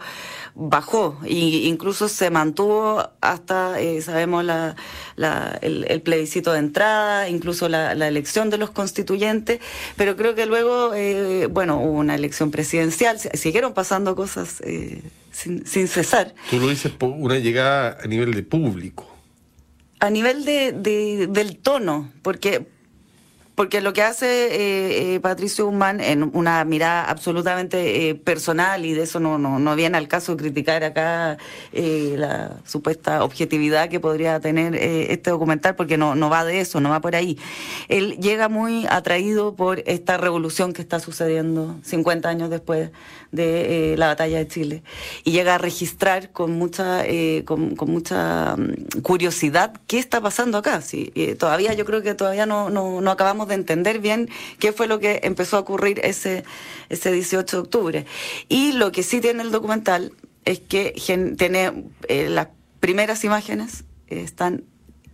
bajó 0.55 1.19
e 1.25 1.35
incluso 1.35 2.09
se 2.09 2.31
mantuvo 2.31 3.09
hasta, 3.21 3.81
eh, 3.81 4.01
sabemos, 4.03 4.45
el, 5.63 6.03
plebiscito 6.03 6.53
de 6.53 6.61
entrada, 6.61 7.29
incluso 7.29 7.69
la, 7.69 7.93
elección 7.93 8.51
de 8.51 8.59
los 8.59 8.71
constituyentes, 8.71 9.61
pero 9.97 10.17
creo 10.17 10.35
que 10.35 10.47
luego, 10.47 10.93
eh, 10.95 11.47
bueno, 11.47 11.81
hubo 11.81 11.99
una 11.99 12.15
elección 12.15 12.51
presidencial, 12.51 13.19
si- 13.19 13.29
siguieron 13.35 13.75
pasando 13.75 14.15
cosas 14.15 14.61
eh, 14.61 15.03
sin, 15.33 15.67
sin 15.67 15.89
cesar. 15.89 16.35
Tú 16.51 16.59
lo 16.61 16.69
dices 16.69 16.93
por 16.93 17.11
una 17.11 17.39
llegada 17.39 17.99
a 18.03 18.07
nivel 18.07 18.33
de 18.33 18.43
público. 18.43 19.10
A 20.01 20.09
nivel 20.11 20.45
de, 20.45 20.73
de- 20.73 21.27
del 21.27 21.59
tono, 21.59 22.13
porque, 22.23 22.67
porque 23.61 23.83
lo 23.83 23.93
que 23.93 24.01
hace 24.01 24.27
eh, 24.27 25.15
eh, 25.17 25.21
Patricio 25.21 25.67
Guzmán 25.67 26.01
en 26.01 26.31
una 26.35 26.65
mirada 26.65 27.05
absolutamente 27.05 28.09
eh, 28.09 28.15
personal, 28.15 28.87
y 28.87 28.95
de 28.95 29.03
eso 29.03 29.21
no, 29.21 29.37
no, 29.37 29.59
no 29.59 29.77
viene 29.77 29.99
al 29.99 30.09
caso 30.09 30.35
criticar 30.35 30.83
acá 30.83 31.37
eh, 31.75 32.15
la 32.17 32.57
supuesta 32.65 33.23
objetividad 33.23 33.91
que 33.91 34.01
podría 34.01 34.41
tener 34.41 34.75
este 34.77 35.29
documental, 35.29 35.77
porque 35.77 35.99
no, 35.99 36.15
no 36.15 36.31
va 36.31 36.47
de 36.47 36.61
eso, 36.61 36.81
no 36.81 36.89
va 36.89 37.03
por 37.03 37.15
ahí. 37.15 37.39
Él 37.89 38.17
llega 38.17 38.49
muy 38.49 38.87
atraído 38.89 39.55
por 39.55 39.83
esta 39.85 40.17
revolución 40.17 40.73
que 40.73 40.81
está 40.81 40.99
sucediendo 40.99 41.77
50 41.83 42.31
años 42.31 42.49
después 42.49 42.93
de 43.31 43.95
la 43.97 44.07
batalla 44.07 44.39
de 44.39 44.49
Chile 44.49 44.83
y 45.23 45.33
llega 45.33 45.55
a 45.55 45.59
registrar 45.59 46.33
con 46.33 46.51
mucha 46.53 47.05
con, 47.45 47.77
con 47.77 47.91
mucha 47.91 48.57
mm, 48.57 49.03
curiosidad 49.03 49.73
qué 49.87 50.01
está 50.01 50.21
pasando 50.21 50.59
acá 50.59 50.81
sí, 50.81 51.13
todavía 51.39 51.73
yo 51.75 51.85
creo 51.85 52.03
que 52.03 52.15
todavía 52.15 52.45
no, 52.45 52.71
no, 52.71 53.01
no 53.01 53.11
acabamos 53.13 53.47
de 53.51 53.57
entender 53.57 53.99
bien 53.99 54.31
qué 54.59 54.73
fue 54.73 54.87
lo 54.87 54.99
que 54.99 55.21
empezó 55.25 55.59
a 55.59 55.61
ocurrir 55.61 56.01
ese 56.03 56.45
ese 56.89 57.13
18 57.13 57.57
de 57.57 57.61
octubre. 57.63 58.07
Y 58.49 58.73
lo 58.73 58.93
que 58.93 59.03
sí 59.03 59.21
tiene 59.21 59.43
el 59.43 59.51
documental 59.51 60.13
es 60.45 60.61
que 60.61 60.95
tiene 61.37 61.85
eh, 62.09 62.29
las 62.29 62.49
primeras 62.81 63.25
imágenes 63.25 63.85
eh, 64.09 64.23
están 64.23 64.65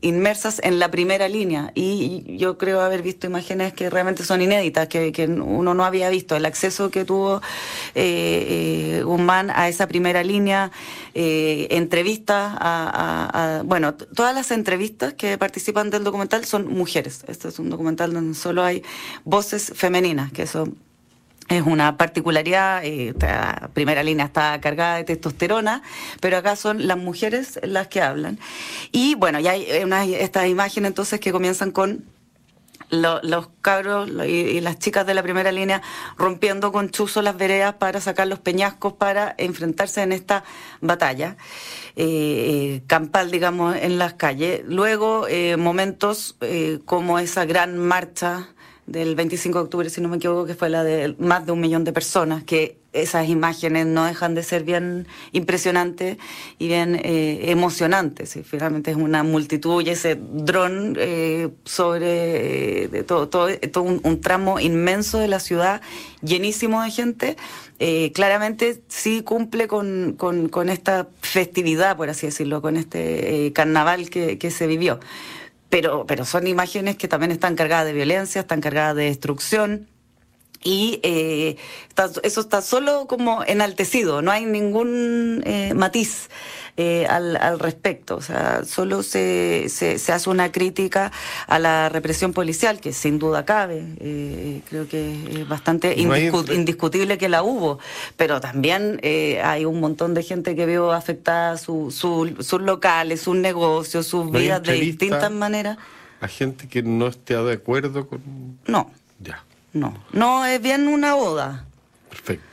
inmersas 0.02 0.60
en 0.62 0.78
la 0.78 0.90
primera 0.90 1.28
línea 1.28 1.72
y 1.74 2.36
yo 2.38 2.58
creo 2.58 2.80
haber 2.80 3.02
visto 3.02 3.26
imágenes 3.26 3.72
que 3.72 3.88
realmente 3.90 4.24
son 4.24 4.42
inéditas, 4.42 4.88
que, 4.88 5.10
que 5.12 5.26
uno 5.26 5.74
no 5.74 5.84
había 5.84 6.10
visto. 6.10 6.36
El 6.36 6.44
acceso 6.46 6.90
que 6.90 7.04
tuvo 7.04 7.40
eh, 7.94 8.98
eh, 8.98 9.02
Guzmán 9.04 9.50
a 9.50 9.68
esa 9.68 9.86
primera 9.88 10.22
línea, 10.22 10.70
eh, 11.14 11.66
entrevistas 11.70 12.54
a, 12.58 13.58
a- 13.58 13.62
bueno, 13.62 13.94
todas 13.94 14.34
las 14.34 14.50
entrevistas 14.50 15.14
que 15.14 15.38
participan 15.38 15.90
del 15.90 16.04
documental 16.04 16.44
son 16.44 16.68
mujeres. 16.68 17.24
Este 17.26 17.48
es 17.48 17.58
un 17.58 17.70
documental 17.70 18.12
donde 18.12 18.34
solo 18.34 18.62
hay 18.62 18.82
voces 19.24 19.72
femeninas, 19.74 20.30
que 20.32 20.42
eso 20.42 20.68
es 21.48 21.62
una 21.62 21.96
particularidad, 21.96 22.84
eh, 22.84 23.14
la 23.20 23.70
primera 23.72 24.02
línea 24.02 24.26
está 24.26 24.60
cargada 24.60 24.96
de 24.96 25.04
testosterona, 25.04 25.82
pero 26.20 26.36
acá 26.38 26.56
son 26.56 26.86
las 26.86 26.98
mujeres 26.98 27.60
las 27.62 27.88
que 27.88 28.02
hablan. 28.02 28.38
Y 28.90 29.14
bueno, 29.14 29.38
ya 29.38 29.52
hay 29.52 29.64
eh, 29.68 29.84
unas, 29.84 30.08
estas 30.08 30.48
imágenes 30.48 30.88
entonces 30.88 31.20
que 31.20 31.30
comienzan 31.32 31.70
con 31.70 32.04
lo- 32.90 33.20
los 33.22 33.48
cabros 33.62 34.08
y, 34.26 34.60
las 34.60 34.78
chicas 34.78 35.06
de 35.06 35.14
la 35.14 35.22
primera 35.22 35.50
línea 35.52 35.82
rompiendo 36.16 36.72
con 36.72 36.90
chuzo 36.90 37.22
las 37.22 37.36
veredas 37.36 37.74
para 37.74 38.00
sacar 38.00 38.26
los 38.26 38.38
peñascos 38.40 38.94
para 38.94 39.34
enfrentarse 39.38 40.02
en 40.02 40.12
esta 40.12 40.44
batalla 40.80 41.36
eh, 41.96 42.04
eh, 42.06 42.82
campal, 42.86 43.30
digamos, 43.30 43.76
en 43.76 43.98
las 43.98 44.14
calles. 44.14 44.62
Luego, 44.66 45.26
momentos 45.58 46.36
como 46.84 47.18
esa 47.18 47.44
gran 47.44 47.78
marcha 47.78 48.50
del 48.86 49.16
25 49.16 49.58
de 49.58 49.64
octubre, 49.64 49.90
si 49.90 50.00
no 50.00 50.08
me 50.08 50.16
equivoco, 50.16 50.46
que 50.46 50.54
fue 50.54 50.70
la 50.70 50.84
de 50.84 51.14
más 51.18 51.44
de 51.44 51.52
un 51.52 51.60
millón 51.60 51.84
de 51.84 51.92
personas, 51.92 52.44
que 52.44 52.78
esas 52.92 53.28
imágenes 53.28 53.86
no 53.86 54.04
dejan 54.04 54.34
de 54.34 54.42
ser 54.42 54.64
bien 54.64 55.06
impresionantes 55.32 56.16
y 56.58 56.68
bien 56.68 56.94
eh, 57.02 57.50
emocionantes. 57.50 58.36
Y 58.36 58.42
finalmente 58.42 58.90
es 58.90 58.96
una 58.96 59.22
multitud 59.22 59.84
y 59.84 59.90
ese 59.90 60.18
dron 60.18 60.96
eh, 60.98 61.48
sobre 61.64 62.84
eh, 62.84 62.88
de 62.88 63.02
todo, 63.02 63.28
todo, 63.28 63.50
un, 63.82 64.20
tramo 64.20 64.60
inmenso 64.60 65.18
de 65.18 65.28
la 65.28 65.40
ciudad, 65.40 65.82
llenísimo 66.22 66.82
de 66.82 66.90
gente, 66.90 67.36
claramente 68.14 68.82
sí 68.88 69.22
cumple 69.22 69.68
con, 69.68 70.14
con, 70.16 70.68
esta 70.70 71.08
festividad, 71.20 71.96
por 71.96 72.08
así 72.08 72.26
decirlo, 72.26 72.62
con 72.62 72.76
este 72.76 73.52
carnaval 73.52 74.08
que 74.08 74.50
se 74.50 74.66
vivió 74.66 74.98
pero, 75.76 76.06
pero 76.06 76.24
son 76.24 76.46
imágenes 76.46 76.96
que 76.96 77.06
también 77.06 77.32
están 77.32 77.54
cargadas 77.54 77.84
de 77.84 77.92
violencia, 77.92 78.40
están 78.40 78.62
cargadas 78.62 78.96
de 78.96 79.04
destrucción. 79.04 79.88
Y 80.64 81.00
eh, 81.02 81.58
eso 82.22 82.40
está 82.40 82.62
solo 82.62 83.06
como 83.06 83.44
enaltecido, 83.44 84.22
no 84.22 84.30
hay 84.30 84.46
ningún 84.46 85.42
eh, 85.44 85.74
matiz 85.74 86.30
eh, 86.76 87.06
al, 87.08 87.36
al 87.36 87.58
respecto. 87.58 88.16
O 88.16 88.20
sea, 88.20 88.64
solo 88.64 89.02
se, 89.02 89.66
se, 89.68 89.98
se 89.98 90.12
hace 90.12 90.28
una 90.30 90.52
crítica 90.52 91.10
a 91.46 91.58
la 91.58 91.88
represión 91.88 92.32
policial, 92.32 92.80
que 92.80 92.92
sin 92.92 93.18
duda 93.18 93.44
cabe. 93.44 93.84
eh, 94.00 94.60
creo 94.68 94.88
que 94.88 95.40
es 95.40 95.48
bastante 95.48 95.94
No 95.96 96.16
indiscu- 96.16 96.54
indiscutible 96.54 97.18
que 97.18 97.28
la 97.28 97.42
hubo, 97.42 97.78
pero 98.16 98.40
también 98.40 98.98
eh, 99.02 99.40
hay 99.42 99.64
un 99.64 99.80
montón 99.80 100.14
de 100.14 100.22
gente 100.22 100.54
que 100.56 100.66
vio 100.66 100.92
afectada 100.92 101.56
su, 101.56 101.90
su- 101.90 102.36
sus 102.40 102.60
locales, 102.60 103.20
sus 103.22 103.36
negocios, 103.36 104.06
sus 104.06 104.26
No 104.30 104.38
vidas 104.38 104.62
de 104.62 104.74
distintas 104.74 105.30
maneras. 105.32 105.78
A 106.20 106.28
gente 106.28 106.68
que 106.68 106.82
no 106.82 107.08
esté 107.08 107.36
de 107.36 107.52
acuerdo 107.52 108.06
con. 108.08 108.20
No, 108.66 108.90
Ya, 109.20 109.44
no, 109.72 109.94
no, 110.12 110.44
es 110.46 110.60
bien 110.62 110.88
una 110.88 111.14
oda. 111.16 111.64
perfecto. 112.08 112.45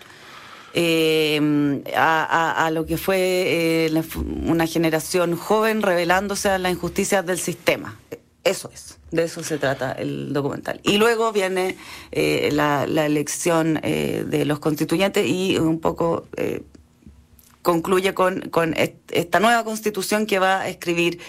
Eh, 0.73 1.83
a, 1.95 2.69
lo 2.73 2.85
que 2.85 2.97
fue 2.97 3.17
eh, 3.85 3.89
la 3.91 4.03
una 4.45 4.65
generación 4.67 5.35
joven 5.35 5.81
revelándose 5.81 6.49
a 6.49 6.57
las 6.57 6.71
injusticias 6.71 7.25
del 7.25 7.37
sistema. 7.39 7.99
Eso 8.43 8.69
es, 8.73 8.97
de 9.11 9.23
eso 9.23 9.41
se 9.43 9.57
trata 9.57 9.93
el 9.93 10.33
documental. 10.33 10.81
Y 10.83 10.97
luego 10.97 11.31
viene 11.31 11.77
eh, 12.11 12.49
la, 12.51 12.83
elección 12.83 13.79
eh, 13.83 14.25
de 14.27 14.45
los 14.45 14.59
constituyentes 14.59 15.25
y 15.27 15.57
un 15.57 15.79
poco 15.79 16.27
concluye 17.61 18.13
con, 18.13 18.41
con 18.49 18.73
est- 18.73 18.95
esta 19.11 19.39
nueva 19.39 19.63
constitución 19.63 20.25
que 20.25 20.39
va 20.39 20.59
a 20.61 20.67
escribir 20.67 21.19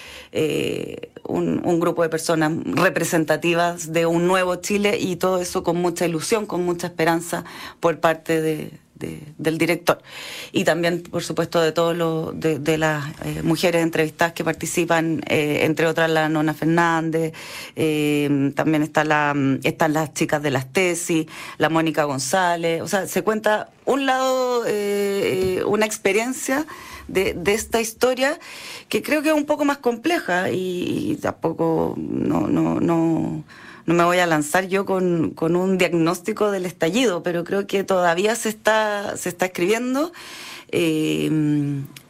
un 1.22 1.78
grupo 1.78 2.02
de 2.02 2.08
personas 2.08 2.50
representativas 2.64 3.92
de 3.92 4.06
un 4.06 4.26
nuevo 4.26 4.56
Chile 4.56 4.98
y 4.98 5.14
todo 5.14 5.40
eso 5.40 5.62
con 5.62 5.76
mucha 5.76 6.06
ilusión, 6.06 6.46
con 6.46 6.64
mucha 6.64 6.88
esperanza 6.88 7.44
por 7.78 8.00
parte 8.00 8.40
de, 8.42 8.72
de- 9.04 9.20
del 9.38 9.58
director. 9.58 10.02
Y 10.52 10.64
también, 10.64 11.02
por 11.02 11.22
supuesto, 11.22 11.60
de 11.60 11.72
todos 11.72 11.96
los 11.96 12.38
de, 12.38 12.78
las 12.78 13.04
eh, 13.24 13.42
mujeres 13.42 13.82
entrevistadas 13.82 14.32
que 14.34 14.44
participan, 14.44 15.20
eh, 15.28 15.60
entre 15.62 15.86
otras 15.86 16.10
la 16.10 16.28
Nona 16.28 16.54
Fernández, 16.54 17.32
eh, 17.76 18.52
también 18.54 18.82
está 18.82 19.04
la, 19.04 19.34
están 19.62 19.92
las 19.92 20.12
chicas 20.14 20.42
de 20.42 20.50
las 20.50 20.72
tesis, 20.72 21.26
la 21.58 21.68
Mónica 21.68 22.04
González, 22.04 22.82
o 22.82 22.88
sea, 22.88 23.06
se 23.06 23.22
cuenta 23.22 23.70
un 23.84 24.06
lado, 24.06 24.64
una 25.66 25.84
experiencia 25.84 26.66
de, 27.08 27.36
esta 27.46 27.80
historia 27.80 28.38
que 28.88 29.02
creo 29.02 29.22
que 29.22 29.28
es 29.28 29.34
un 29.34 29.44
poco 29.44 29.64
más 29.64 29.78
compleja 29.78 30.50
y, 30.50 31.18
tampoco 31.20 31.94
no, 31.96 32.48
no, 32.48 33.44
no, 33.86 33.94
me 33.94 34.04
voy 34.04 34.18
a 34.18 34.26
lanzar 34.26 34.68
yo 34.68 34.84
con, 34.86 35.30
con, 35.30 35.56
un 35.56 35.78
diagnóstico 35.78 36.50
del 36.50 36.66
estallido, 36.66 37.22
pero 37.22 37.44
creo 37.44 37.66
que 37.66 37.84
todavía 37.84 38.34
se 38.36 38.48
está, 38.48 39.16
se 39.16 39.28
está 39.28 39.46
escribiendo 39.46 40.12
eh, 40.68 41.30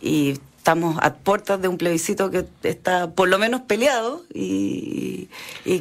y 0.01 0.39
estamos 0.65 0.97
a 1.03 1.13
puertas 1.13 1.61
de 1.61 1.69
un 1.69 1.77
plebiscito 1.77 2.31
que 2.31 2.47
está 2.63 3.11
por 3.11 3.29
lo 3.29 3.39
menos 3.39 3.61
peleado 3.61 4.25
y, 4.33 5.29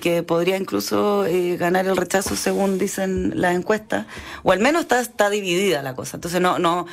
que 0.01 0.23
podría 0.23 0.57
incluso 0.57 1.25
eh, 1.25 1.55
ganar 1.55 1.85
el 1.85 1.95
rechazo 1.95 2.35
según 2.35 2.77
dicen 2.77 3.31
las 3.35 3.55
encuestas, 3.55 4.07
o 4.43 4.51
al 4.51 4.59
menos 4.59 4.81
está, 4.81 4.99
está 4.99 5.29
dividida 5.29 5.81
la 5.81 5.95
cosa. 5.95 6.17
Entonces 6.17 6.41
no, 6.41 6.59
no, 6.59 6.85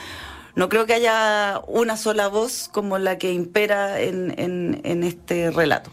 no 0.55 0.69
creo 0.69 0.87
que 0.87 0.95
haya 0.95 1.61
una 1.67 1.97
sola 1.97 2.29
voz 2.29 2.69
como 2.71 2.99
la 2.99 3.19
que 3.19 3.33
impera 3.33 4.01
en, 4.01 4.35
en, 4.39 5.03
este 5.03 5.51
relato. 5.51 5.91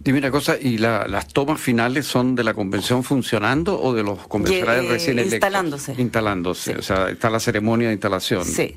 Dime 0.00 0.18
una 0.18 0.30
cosa, 0.30 0.56
¿y 0.60 0.78
las 0.78 1.28
tomas 1.28 1.60
finales 1.60 2.06
son 2.06 2.34
de 2.34 2.44
la 2.44 2.54
convención 2.54 3.04
funcionando 3.04 3.80
o 3.80 3.94
de 3.94 4.02
los 4.02 4.26
convencionales 4.26 4.88
recién 4.88 5.18
electos? 5.18 5.34
Instalándose. 5.34 5.94
Instalándose, 5.98 6.76
o 6.76 6.82
sea, 6.82 7.08
está 7.10 7.30
la 7.30 7.40
ceremonia 7.40 7.88
de 7.88 7.94
instalación. 7.94 8.44
Sí. 8.44 8.76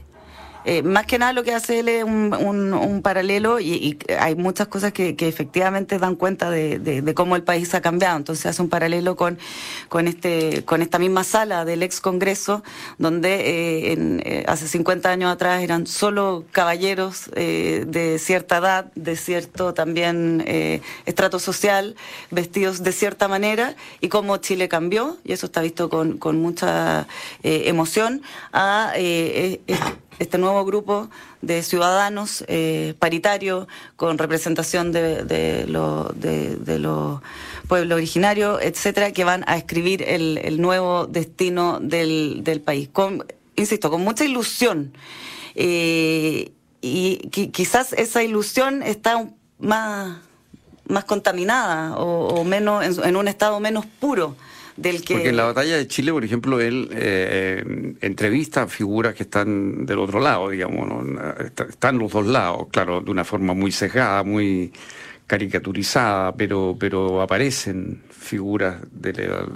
Eh, 0.63 0.83
más 0.83 1.07
que 1.07 1.17
nada 1.17 1.33
lo 1.33 1.43
que 1.43 1.53
hace 1.53 1.79
él 1.79 1.89
es 1.89 2.03
un, 2.03 2.33
un, 2.73 3.01
paralelo 3.01 3.59
y, 3.59 3.97
hay 4.19 4.35
muchas 4.35 4.67
cosas 4.67 4.93
que, 4.93 5.15
efectivamente 5.17 5.97
dan 5.97 6.15
cuenta 6.15 6.51
de, 6.51 7.13
cómo 7.15 7.35
el 7.35 7.43
país 7.43 7.73
ha 7.73 7.81
cambiado. 7.81 8.17
Entonces 8.17 8.45
hace 8.45 8.61
un 8.61 8.69
paralelo 8.69 9.15
con, 9.15 9.39
con, 9.89 10.07
este, 10.07 10.63
con 10.65 10.81
esta 10.81 10.99
misma 10.99 11.23
sala 11.23 11.65
del 11.65 11.81
ex 11.83 11.99
Congreso, 11.99 12.63
donde 12.99 13.33
eh, 13.33 13.91
en, 13.93 14.21
eh, 14.23 14.43
hace 14.47 14.67
50 14.67 15.09
años 15.09 15.31
atrás 15.31 15.63
eran 15.63 15.87
solo 15.87 16.45
caballeros 16.51 17.29
de 17.31 18.17
cierta 18.19 18.57
edad, 18.57 18.91
de 18.95 19.15
cierto 19.15 19.73
también 19.73 20.43
estrato 21.05 21.39
social, 21.39 21.95
vestidos 22.29 22.83
de 22.83 22.91
cierta 22.91 23.27
manera, 23.27 23.75
y 23.99 24.09
cómo 24.09 24.37
Chile 24.37 24.67
cambió, 24.67 25.17
y 25.23 25.33
eso 25.33 25.47
está 25.47 25.61
visto 25.61 25.89
con, 25.89 26.17
con 26.17 26.39
mucha 26.39 27.07
emoción, 27.43 28.21
a 28.53 28.93
este 30.21 30.37
nuevo 30.37 30.63
grupo 30.65 31.09
de 31.41 31.63
ciudadanos 31.63 32.45
eh, 32.47 32.93
paritario 32.99 33.67
con 33.95 34.19
representación 34.19 34.91
de, 34.91 35.23
de, 35.23 35.65
de, 35.65 36.79
los 36.79 37.21
pueblos 37.67 37.95
originarios, 37.95 38.61
etcétera, 38.61 39.13
que 39.13 39.23
van 39.23 39.43
a 39.47 39.57
escribir 39.57 40.03
el, 40.03 40.61
nuevo 40.61 41.07
destino 41.07 41.79
del, 41.81 42.41
del, 42.43 42.61
país. 42.61 42.87
Con, 42.93 43.25
insisto, 43.55 43.89
con 43.89 44.03
mucha 44.03 44.23
ilusión. 44.23 44.93
Eh, 45.55 46.51
y 46.81 47.17
quizás 47.51 47.93
esa 47.93 48.21
ilusión 48.21 48.83
está 48.83 49.27
más, 49.57 50.19
más 50.87 51.05
contaminada 51.05 51.95
o, 51.97 52.43
menos 52.43 52.99
en, 52.99 53.15
un 53.15 53.27
estado 53.27 53.59
menos 53.59 53.87
puro 53.87 54.35
porque 54.75 55.29
en 55.29 55.37
la 55.37 55.45
batalla 55.45 55.77
de 55.77 55.87
Chile, 55.87 56.11
por 56.11 56.23
ejemplo, 56.23 56.59
él 56.59 56.89
eh, 56.91 57.63
eh, 57.65 57.95
entrevista 58.01 58.63
a 58.63 58.67
figuras 58.67 59.13
que 59.13 59.23
están 59.23 59.85
del 59.85 59.99
otro 59.99 60.19
lado, 60.19 60.49
digamos, 60.49 61.05
están 61.69 61.97
los 61.97 62.11
dos 62.11 62.25
lados, 62.25 62.67
claro, 62.71 63.01
de 63.01 63.11
una 63.11 63.23
forma 63.23 63.53
muy 63.53 63.71
sesgada, 63.71 64.23
muy 64.23 64.71
caricaturizada, 65.27 66.35
pero, 66.35 66.75
pero 66.79 67.21
aparecen 67.21 68.01
figuras 68.09 68.81
de 68.91 69.13
la, 69.13 69.47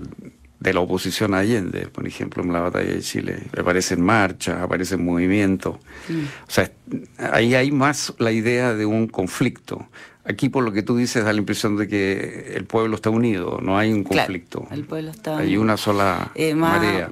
de 0.60 0.74
la 0.74 0.80
oposición 0.80 1.34
a 1.34 1.40
Allende, 1.40 1.88
por 1.88 2.08
ejemplo, 2.08 2.44
en 2.44 2.54
la 2.54 2.62
batalla 2.62 2.92
de 2.92 3.02
Chile. 3.02 3.44
Aparecen 3.58 4.02
marchas, 4.02 4.62
aparecen 4.62 5.04
movimientos. 5.04 5.76
O 5.76 6.52
sea, 6.52 6.72
ahí 7.18 7.56
hay 7.56 7.72
más 7.72 8.14
la 8.20 8.32
idea 8.32 8.74
de 8.74 8.86
un 8.86 9.08
conflicto. 9.08 9.88
Aquí, 10.28 10.50
por 10.50 10.64
lo 10.64 10.72
que 10.72 10.82
tú 10.82 10.98
dices, 10.98 11.24
da 11.24 11.32
la 11.32 11.38
impresión 11.38 11.78
de 11.78 11.88
que 11.88 12.54
el 12.56 12.66
pueblo 12.66 12.96
está 12.96 13.12
unido, 13.12 13.60
no 13.62 13.78
hay 13.78 13.94
un 13.94 14.04
conflicto. 14.04 14.68
el 14.72 14.84
pueblo 14.84 15.12
está. 15.12 15.38
Hay 15.38 15.56
una 15.56 15.78
sola 15.78 16.32
eh, 16.34 16.56
marea. 16.56 17.12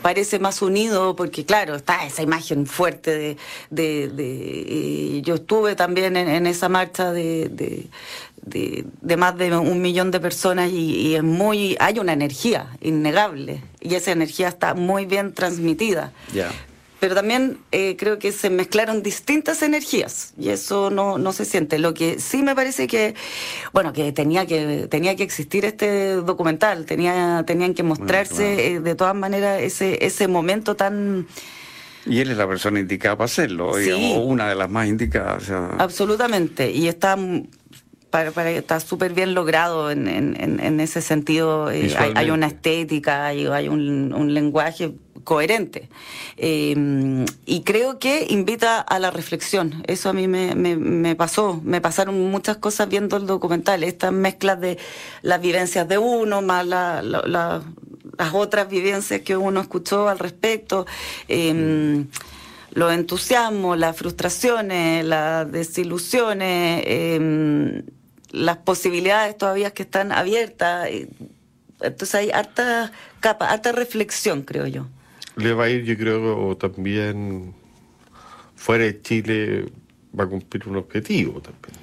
Parece 0.00 0.38
más 0.38 0.62
unido 0.62 1.16
porque, 1.16 1.44
claro, 1.44 1.74
está 1.74 2.06
esa 2.06 2.22
imagen 2.22 2.66
fuerte 2.66 3.10
de. 3.18 3.36
de, 3.70 5.22
yo 5.24 5.34
estuve 5.34 5.74
también 5.74 6.16
en, 6.16 6.46
esa 6.46 6.68
marcha 6.68 7.10
de, 7.10 7.48
de, 8.44 9.16
más 9.16 9.36
de 9.36 9.56
un 9.56 9.82
millón 9.82 10.12
de 10.12 10.20
personas 10.20 10.70
y, 10.70 11.16
es 11.16 11.22
muy. 11.24 11.76
Hay 11.80 11.98
una 11.98 12.12
energía 12.12 12.68
innegable 12.80 13.60
y 13.80 13.96
esa 13.96 14.12
energía 14.12 14.46
está 14.46 14.74
muy 14.74 15.04
bien 15.04 15.34
transmitida. 15.34 16.12
Ya 16.32 16.52
pero 17.02 17.16
también 17.16 17.58
eh, 17.72 17.96
creo 17.98 18.20
que 18.20 18.30
se 18.30 18.48
mezclaron 18.48 19.02
distintas 19.02 19.62
energías 19.62 20.34
y 20.38 20.50
eso 20.50 20.88
no, 20.88 21.18
no 21.18 21.32
se 21.32 21.44
siente. 21.44 21.80
Lo 21.80 21.94
que 21.94 22.20
sí 22.20 22.44
me 22.44 22.54
parece 22.54 22.86
que, 22.86 23.16
bueno, 23.72 23.92
que 23.92 24.12
tenía 24.12 24.46
que, 24.46 24.86
tenía 24.88 25.16
que 25.16 25.24
existir 25.24 25.64
este 25.64 26.12
documental, 26.12 26.86
tenía, 26.86 27.42
tenían 27.44 27.74
que 27.74 27.82
mostrarse 27.82 28.74
eh, 28.74 28.80
de 28.80 28.94
todas 28.94 29.16
maneras 29.16 29.62
ese, 29.62 30.06
ese 30.06 30.28
momento 30.28 30.76
tan... 30.76 31.26
Y 32.06 32.20
él 32.20 32.30
es 32.30 32.36
la 32.36 32.46
persona 32.46 32.78
indicada 32.78 33.16
para 33.16 33.24
hacerlo, 33.24 33.72
o 33.72 34.20
una 34.20 34.48
de 34.48 34.54
las 34.54 34.70
más 34.70 34.86
indicadas. 34.86 35.50
Absolutamente, 35.78 36.70
y 36.70 36.86
está 36.86 37.18
para, 38.10 38.30
para, 38.30 38.50
está 38.50 38.78
súper 38.78 39.12
bien 39.12 39.34
logrado 39.34 39.90
en, 39.90 40.06
en, 40.06 40.36
en, 40.38 40.78
ese 40.78 41.00
sentido. 41.00 41.68
Eh, 41.68 41.92
hay, 42.14 42.30
una 42.30 42.46
estética, 42.46 43.26
hay, 43.26 43.46
hay 43.46 43.66
un, 43.66 44.14
un 44.14 44.34
lenguaje 44.34 44.92
coherente. 45.24 45.88
Eh, 46.36 47.24
y 47.46 47.62
creo 47.62 47.98
que 47.98 48.26
invita 48.28 48.80
a 48.80 48.98
la 48.98 49.10
reflexión. 49.10 49.82
Eso 49.86 50.08
a 50.08 50.12
mí 50.12 50.28
me, 50.28 51.16
pasó, 51.16 51.60
me 51.64 51.80
pasaron 51.80 52.30
muchas 52.30 52.56
cosas 52.58 52.88
viendo 52.88 53.16
el 53.16 53.26
documental, 53.26 53.84
estas 53.84 54.12
mezclas 54.12 54.60
de 54.60 54.78
las 55.22 55.40
vivencias 55.40 55.88
de 55.88 55.98
uno, 55.98 56.42
más 56.42 56.66
la, 56.66 57.02
las 57.02 58.34
otras 58.34 58.68
vivencias 58.68 59.20
que 59.22 59.36
uno 59.36 59.60
escuchó 59.60 60.08
al 60.08 60.18
respecto. 60.18 60.86
Eh, 61.28 62.04
los 62.74 62.92
entusiasmos, 62.92 63.78
las 63.78 63.96
frustraciones, 63.96 65.04
las 65.04 65.50
desilusiones, 65.52 66.82
eh, 66.86 67.84
las 68.30 68.56
posibilidades 68.58 69.36
todavía 69.36 69.72
que 69.72 69.82
están 69.82 70.10
abiertas. 70.10 70.88
Entonces 71.80 72.14
hay 72.14 72.30
harta 72.30 72.92
capa, 73.20 73.50
harta 73.50 73.72
reflexión, 73.72 74.42
creo 74.42 74.66
yo 74.66 74.86
le 75.36 75.54
va 75.54 75.64
a 75.64 75.68
ir, 75.68 75.84
yo 75.84 75.96
creo, 75.96 76.56
también 76.56 77.54
fuera 78.56 78.84
de 78.84 79.00
Chile 79.02 79.66
va 80.18 80.24
a 80.24 80.26
cumplir 80.26 80.68
un 80.68 80.76
objetivo 80.76 81.40
también. 81.40 81.74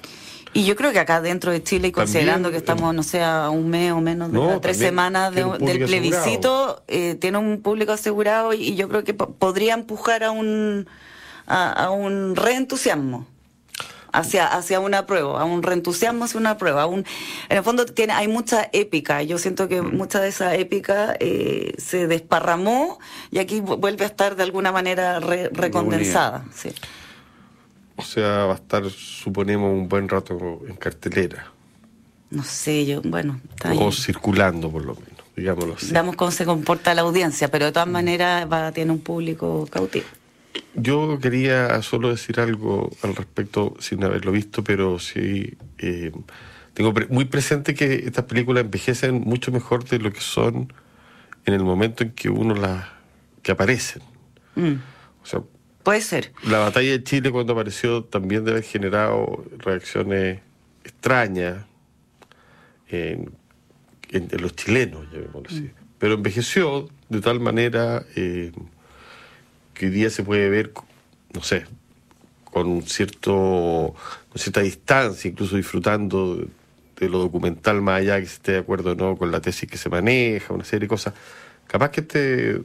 Y 0.52 0.64
yo 0.64 0.74
creo 0.74 0.92
que 0.92 0.98
acá 0.98 1.20
dentro 1.20 1.52
de 1.52 1.62
Chile, 1.62 1.92
considerando 1.92 2.50
que 2.50 2.56
estamos, 2.56 2.92
no 2.92 3.04
sé, 3.04 3.22
a 3.22 3.50
un 3.50 3.70
mes 3.70 3.92
o 3.92 4.00
menos 4.00 4.32
de 4.32 4.58
tres 4.60 4.78
semanas 4.78 5.32
del 5.32 5.84
plebiscito, 5.84 6.82
eh, 6.88 7.14
tiene 7.14 7.38
un 7.38 7.62
público 7.62 7.92
asegurado 7.92 8.52
y, 8.52 8.74
yo 8.74 8.88
creo 8.88 9.04
que 9.04 9.14
podría 9.14 9.74
empujar 9.74 10.24
a 10.24 10.32
un, 10.32 10.88
a, 11.46 11.70
a 11.70 11.90
un 11.90 12.34
reentusiasmo 12.34 13.26
hacia, 14.12 14.46
hacia 14.46 14.80
una 14.80 15.06
prueba, 15.06 15.40
a 15.40 15.44
un 15.44 15.62
reentusiasmo 15.62 16.24
hacia 16.24 16.40
una 16.40 16.58
prueba. 16.58 16.86
Un, 16.86 17.04
en 17.48 17.56
el 17.56 17.64
fondo 17.64 17.84
tiene, 17.86 18.12
hay 18.12 18.28
mucha 18.28 18.68
épica. 18.72 19.22
Yo 19.22 19.38
siento 19.38 19.68
que 19.68 19.82
mm. 19.82 19.96
mucha 19.96 20.20
de 20.20 20.28
esa 20.28 20.54
épica 20.54 21.16
eh, 21.20 21.74
se 21.78 22.06
desparramó 22.06 22.98
y 23.30 23.38
aquí 23.38 23.60
vuelve 23.60 24.04
a 24.04 24.08
estar 24.08 24.36
de 24.36 24.42
alguna 24.42 24.72
manera 24.72 25.20
recondensada. 25.20 26.44
Sí. 26.54 26.70
O 27.96 28.02
sea, 28.02 28.46
va 28.46 28.52
a 28.52 28.56
estar, 28.56 28.88
suponemos, 28.88 29.72
un 29.72 29.88
buen 29.88 30.08
rato 30.08 30.62
en 30.66 30.76
cartelera. 30.76 31.52
No 32.30 32.44
sé, 32.44 32.86
yo, 32.86 33.02
bueno, 33.02 33.40
está 33.50 33.72
O 33.72 33.90
circulando, 33.90 34.70
por 34.70 34.84
lo 34.84 34.94
menos, 34.94 35.24
digámoslo 35.36 35.74
así. 35.74 35.92
Veamos 35.92 36.16
cómo 36.16 36.30
se 36.30 36.44
comporta 36.44 36.94
la 36.94 37.02
audiencia, 37.02 37.50
pero 37.50 37.66
de 37.66 37.72
todas 37.72 37.88
mm. 37.88 37.92
maneras 37.92 38.50
va, 38.50 38.72
tiene 38.72 38.92
un 38.92 39.00
público 39.00 39.66
cautivo. 39.70 40.06
Yo 40.74 41.18
quería 41.20 41.80
solo 41.82 42.10
decir 42.10 42.40
algo 42.40 42.90
al 43.02 43.14
respecto 43.14 43.74
sin 43.78 44.02
haberlo 44.04 44.32
visto, 44.32 44.64
pero 44.64 44.98
sí 44.98 45.56
eh, 45.78 46.12
tengo 46.74 46.92
muy 47.08 47.24
presente 47.24 47.74
que 47.74 48.06
estas 48.06 48.24
películas 48.24 48.64
envejecen 48.64 49.20
mucho 49.20 49.52
mejor 49.52 49.84
de 49.84 49.98
lo 49.98 50.12
que 50.12 50.20
son 50.20 50.72
en 51.44 51.54
el 51.54 51.62
momento 51.62 52.04
en 52.04 52.12
que 52.12 52.30
uno 52.30 52.54
las 52.54 52.86
que 53.42 53.52
aparecen. 53.52 54.02
Mm. 54.54 54.74
O 55.22 55.26
sea, 55.26 55.42
puede 55.82 56.00
ser. 56.00 56.32
La 56.44 56.58
batalla 56.58 56.90
de 56.90 57.02
Chile 57.02 57.30
cuando 57.30 57.52
apareció 57.52 58.04
también 58.04 58.44
debe 58.44 58.58
haber 58.58 58.64
generado 58.64 59.44
reacciones 59.58 60.40
extrañas 60.84 61.64
en, 62.88 63.32
los 64.12 64.56
chilenos, 64.56 65.06
llamémoslo 65.12 65.48
así. 65.48 65.62
Mm. 65.62 65.74
Pero 65.98 66.14
envejeció 66.14 66.88
de 67.08 67.20
tal 67.20 67.40
manera 67.40 68.04
eh, 68.16 68.52
que 69.80 69.86
hoy 69.86 69.92
día 69.92 70.10
se 70.10 70.22
puede 70.22 70.50
ver, 70.50 70.72
no 71.32 71.42
sé, 71.42 71.64
con 72.44 72.82
cierto, 72.82 73.94
cierta 74.34 74.60
distancia, 74.60 75.30
incluso 75.30 75.56
disfrutando 75.56 76.36
de, 76.98 77.08
lo 77.08 77.18
documental 77.18 77.80
más 77.80 78.00
allá 78.00 78.20
que 78.20 78.26
se 78.26 78.34
esté 78.34 78.52
de 78.52 78.58
acuerdo 78.58 78.94
no 78.94 79.16
con 79.16 79.32
la 79.32 79.40
tesis 79.40 79.70
que 79.70 79.78
se 79.78 79.88
maneja, 79.88 80.52
una 80.52 80.64
serie 80.64 80.80
de 80.80 80.88
cosas. 80.88 81.14
Capaz 81.66 81.92
que 81.92 82.02
este 82.02 82.60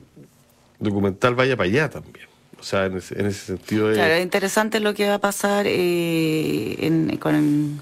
documental 0.78 1.36
vaya 1.36 1.56
para 1.56 1.70
allá 1.70 1.90
también. 1.90 2.28
O 2.60 2.64
sea, 2.64 2.88
en 2.88 2.98
ese, 2.98 3.32
sentido 3.32 3.94
Claro, 3.94 4.16
es 4.16 4.24
interesante 4.24 4.82
lo 4.82 4.94
que 4.94 5.08
va 5.08 5.14
a 5.14 5.20
pasar 5.20 5.68
eh, 5.70 7.18
con, 7.22 7.82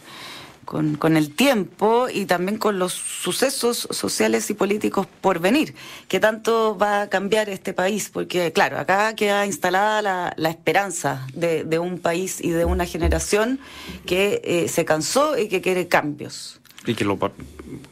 con, 0.65 1.17
el 1.17 1.33
tiempo 1.35 2.07
y 2.11 2.25
también 2.25 2.57
con 2.57 2.79
los 2.79 2.93
sucesos 2.93 3.87
sociales 3.91 4.49
y 4.49 4.53
políticos 4.53 5.07
por 5.21 5.39
venir, 5.39 5.75
que 6.07 6.19
tanto 6.19 6.77
va 6.77 7.03
a 7.03 7.09
cambiar 7.09 7.49
este 7.49 7.73
país, 7.73 8.09
porque 8.11 8.51
claro, 8.51 8.79
acá 8.79 9.15
queda 9.15 9.45
instalada 9.45 10.01
la, 10.01 10.49
esperanza 10.49 11.27
de, 11.33 11.79
un 11.79 11.99
país 11.99 12.39
y 12.41 12.51
de 12.51 12.65
una 12.65 12.85
generación 12.85 13.59
que 14.05 14.41
eh, 14.43 14.67
se 14.67 14.85
cansó 14.85 15.37
y 15.37 15.47
que 15.47 15.61
quiere 15.61 15.87
cambios. 15.87 16.59
Y 16.85 16.95
que 16.95 17.05
lo 17.05 17.17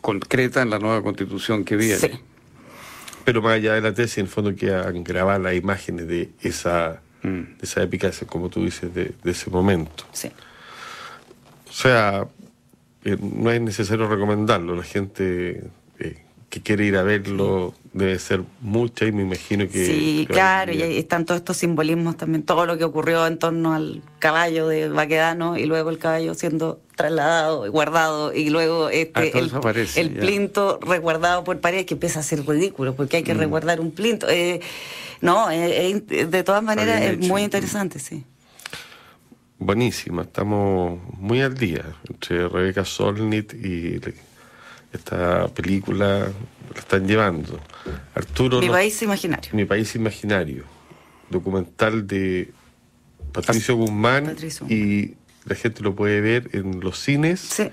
concreta 0.02 0.62
en 0.62 0.70
la 0.70 0.80
nueva 0.80 1.02
constitución 1.02 1.64
que 1.64 1.76
viene. 1.76 1.98
Sí. 1.98 2.10
Pero 3.24 3.42
más 3.42 3.54
allá 3.54 3.74
de 3.74 3.82
la 3.82 3.94
tesis, 3.94 4.18
en 4.18 4.26
el 4.26 4.32
fondo 4.32 4.56
quedan 4.56 5.04
grabar 5.04 5.40
las 5.40 5.56
imágenes 5.56 6.08
de 6.08 6.32
esa, 6.42 7.02
mm. 7.24 7.42
esa 7.62 7.84
épica, 7.84 8.12
como 8.28 8.50
tú 8.50 8.66
dices, 8.66 8.94
de, 8.94 9.14
ese 9.24 9.50
momento. 9.50 10.06
Sí. 10.12 10.32
O 11.70 11.74
sea, 11.74 12.28
eh, 13.04 13.18
no 13.20 13.52
es 13.52 13.62
necesario 13.62 14.08
recomendarlo. 14.08 14.76
La 14.76 14.84
gente 14.84 15.64
eh, 16.00 16.18
que 16.50 16.62
quiere 16.62 16.86
ir 16.86 16.98
a 16.98 17.04
verlo 17.04 17.74
debe 17.94 18.20
ser 18.20 18.44
mucha 18.60 19.06
y 19.06 19.12
me 19.12 19.24
imagino 19.24 19.68
que... 19.68 19.86
Sí, 19.86 20.28
claro, 20.30 20.72
y 20.74 20.82
están 20.82 21.26
todos 21.26 21.40
estos 21.40 21.58
simbolismos 21.58 22.18
también, 22.18 22.44
todo 22.44 22.66
lo 22.66 22.78
que 22.78 22.84
ocurrió 22.84 23.26
en 23.26 23.38
torno 23.38 23.74
al 23.74 24.02
caballo 24.20 24.68
de 24.68 24.90
Baquedano 24.90 25.58
y 25.58 25.66
luego 25.66 25.90
el 25.90 25.98
caballo 25.98 26.34
siendo 26.34 26.80
trasladado 26.96 27.66
y 27.66 27.70
guardado 27.70 28.34
y 28.34 28.50
luego 28.50 28.90
este, 28.90 29.32
ah, 29.34 29.72
el, 29.96 30.12
plinto 30.12 30.80
resguardado 30.82 31.44
por 31.44 31.60
pared 31.60 31.86
que 31.86 31.96
empieza 31.96 32.20
a 32.20 32.24
ser 32.24 32.46
ridículo 32.46 32.96
porque 32.96 33.18
hay 33.18 33.24
que 33.24 33.34
mm. 33.34 33.40
resguardar 33.40 33.80
un 33.80 33.92
plinto. 33.92 34.30
Eh, 34.30 34.62
no, 35.22 35.48
de 35.50 36.44
todas 36.44 36.64
maneras 36.64 37.02
es 37.02 37.20
muy 37.20 37.44
interesante, 37.44 38.00
sí. 38.00 38.26
Buenísima, 39.62 40.24
estamos 40.24 41.00
muy 41.20 41.40
al 41.42 41.54
día 41.54 41.86
entre 42.10 42.50
Rebeca 42.50 42.84
Solnit 42.84 43.54
y 43.54 44.02
esta 44.92 45.48
película 45.50 46.32
la 46.74 46.80
están 46.80 47.08
llevando. 47.08 47.60
Arturo. 48.16 48.60
Mi 48.60 48.70
país 48.70 49.00
imaginario. 49.04 49.52
Mi 49.54 49.66
país 49.66 49.94
imaginario. 49.94 50.64
Documental 51.30 52.08
de 52.08 52.52
Patricio 53.32 53.76
Guzmán 53.76 54.36
y 54.68 55.14
la 55.46 55.54
gente 55.54 55.84
lo 55.84 55.96
puede 55.96 56.22
ver 56.22 56.50
en 56.54 56.80
los 56.80 56.98
cines. 56.98 57.40
Sí. 57.42 57.70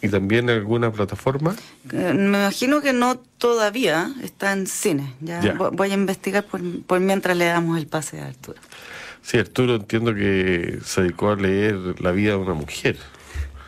¿Y 0.00 0.08
también 0.10 0.48
en 0.48 0.58
alguna 0.58 0.92
plataforma? 0.92 1.56
Eh, 1.92 2.14
me 2.14 2.38
imagino 2.38 2.80
que 2.80 2.92
no 2.92 3.18
todavía, 3.18 4.14
está 4.22 4.52
en 4.52 4.68
cine. 4.68 5.12
Ya, 5.20 5.54
voy 5.72 5.90
a 5.90 5.94
investigar 5.94 6.44
por, 6.44 6.62
por, 6.84 7.00
mientras 7.00 7.36
le 7.36 7.46
damos 7.46 7.76
el 7.78 7.88
pase 7.88 8.20
a 8.20 8.28
Arturo. 8.28 8.60
Sí, 9.22 9.38
Arturo 9.38 9.76
entiendo 9.76 10.14
que 10.14 10.78
se 10.84 11.02
dedicó 11.02 11.30
a 11.30 11.36
leer 11.36 12.00
la 12.00 12.12
vida 12.12 12.32
de 12.32 12.38
una 12.38 12.54
mujer. 12.54 12.96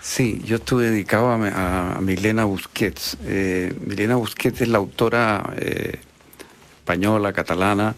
Sí, 0.03 0.43
yo 0.45 0.57
estuve 0.57 0.91
dedicado 0.91 1.31
a, 1.31 2.01
Milena 2.01 2.45
Busquets. 2.45 3.17
Eh, 3.25 3.73
Milena 3.87 4.17
Busquets 4.17 4.63
es 4.63 4.69
la 4.69 4.79
autora 4.79 5.55
eh, 5.57 6.01
española, 6.79 7.33
catalana, 7.33 7.95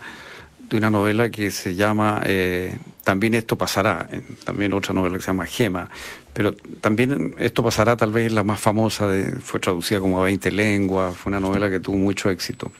de 0.68 0.76
una 0.76 0.90
novela 0.90 1.30
que 1.30 1.50
se 1.50 1.74
llama 1.74 2.20
eh, 2.26 2.76
También 3.04 3.32
esto 3.34 3.56
pasará, 3.56 4.06
también 4.44 4.74
otra 4.74 4.92
novela 4.92 5.16
que 5.16 5.22
se 5.22 5.28
llama 5.28 5.46
Gema, 5.46 5.88
pero 6.34 6.54
también 6.82 7.34
esto 7.38 7.62
pasará 7.62 7.96
tal 7.96 8.12
vez 8.12 8.30
la 8.32 8.44
más 8.44 8.60
famosa, 8.60 9.06
de, 9.08 9.32
fue 9.40 9.58
traducida 9.58 10.00
como 10.00 10.20
a 10.20 10.24
20 10.24 10.52
lenguas, 10.52 11.16
fue 11.16 11.30
una 11.30 11.40
novela 11.40 11.70
que 11.70 11.80
tuvo 11.80 11.96
mucho 11.96 12.28
éxito. 12.28 12.70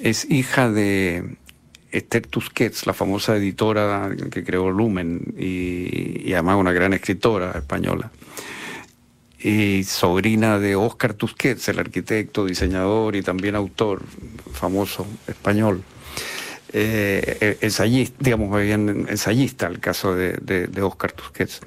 Es 0.00 0.30
hija 0.30 0.70
de 0.70 1.36
Esther 1.90 2.26
Tusquets, 2.26 2.86
la 2.86 2.92
famosa 2.92 3.36
editora 3.36 4.10
que 4.30 4.44
creó 4.44 4.70
Lumen 4.70 5.34
y 5.38 6.32
además 6.32 6.56
una 6.56 6.72
gran 6.72 6.92
escritora 6.92 7.52
española 7.52 8.10
y 9.38 9.84
sobrina 9.84 10.58
de 10.58 10.74
Oscar 10.74 11.14
Tusquets, 11.14 11.68
el 11.68 11.78
arquitecto, 11.78 12.44
diseñador 12.46 13.14
y 13.16 13.22
también 13.22 13.54
autor 13.54 14.02
famoso 14.52 15.06
español. 15.28 15.82
Eh 16.72 17.58
ensayista, 17.60 18.16
digamos, 18.18 18.60
bien 18.60 19.06
ensayista, 19.08 19.66
el 19.66 19.78
caso 19.78 20.14
de, 20.14 20.32
de, 20.32 20.82
Oscar 20.82 21.12
Tusquets. 21.12 21.60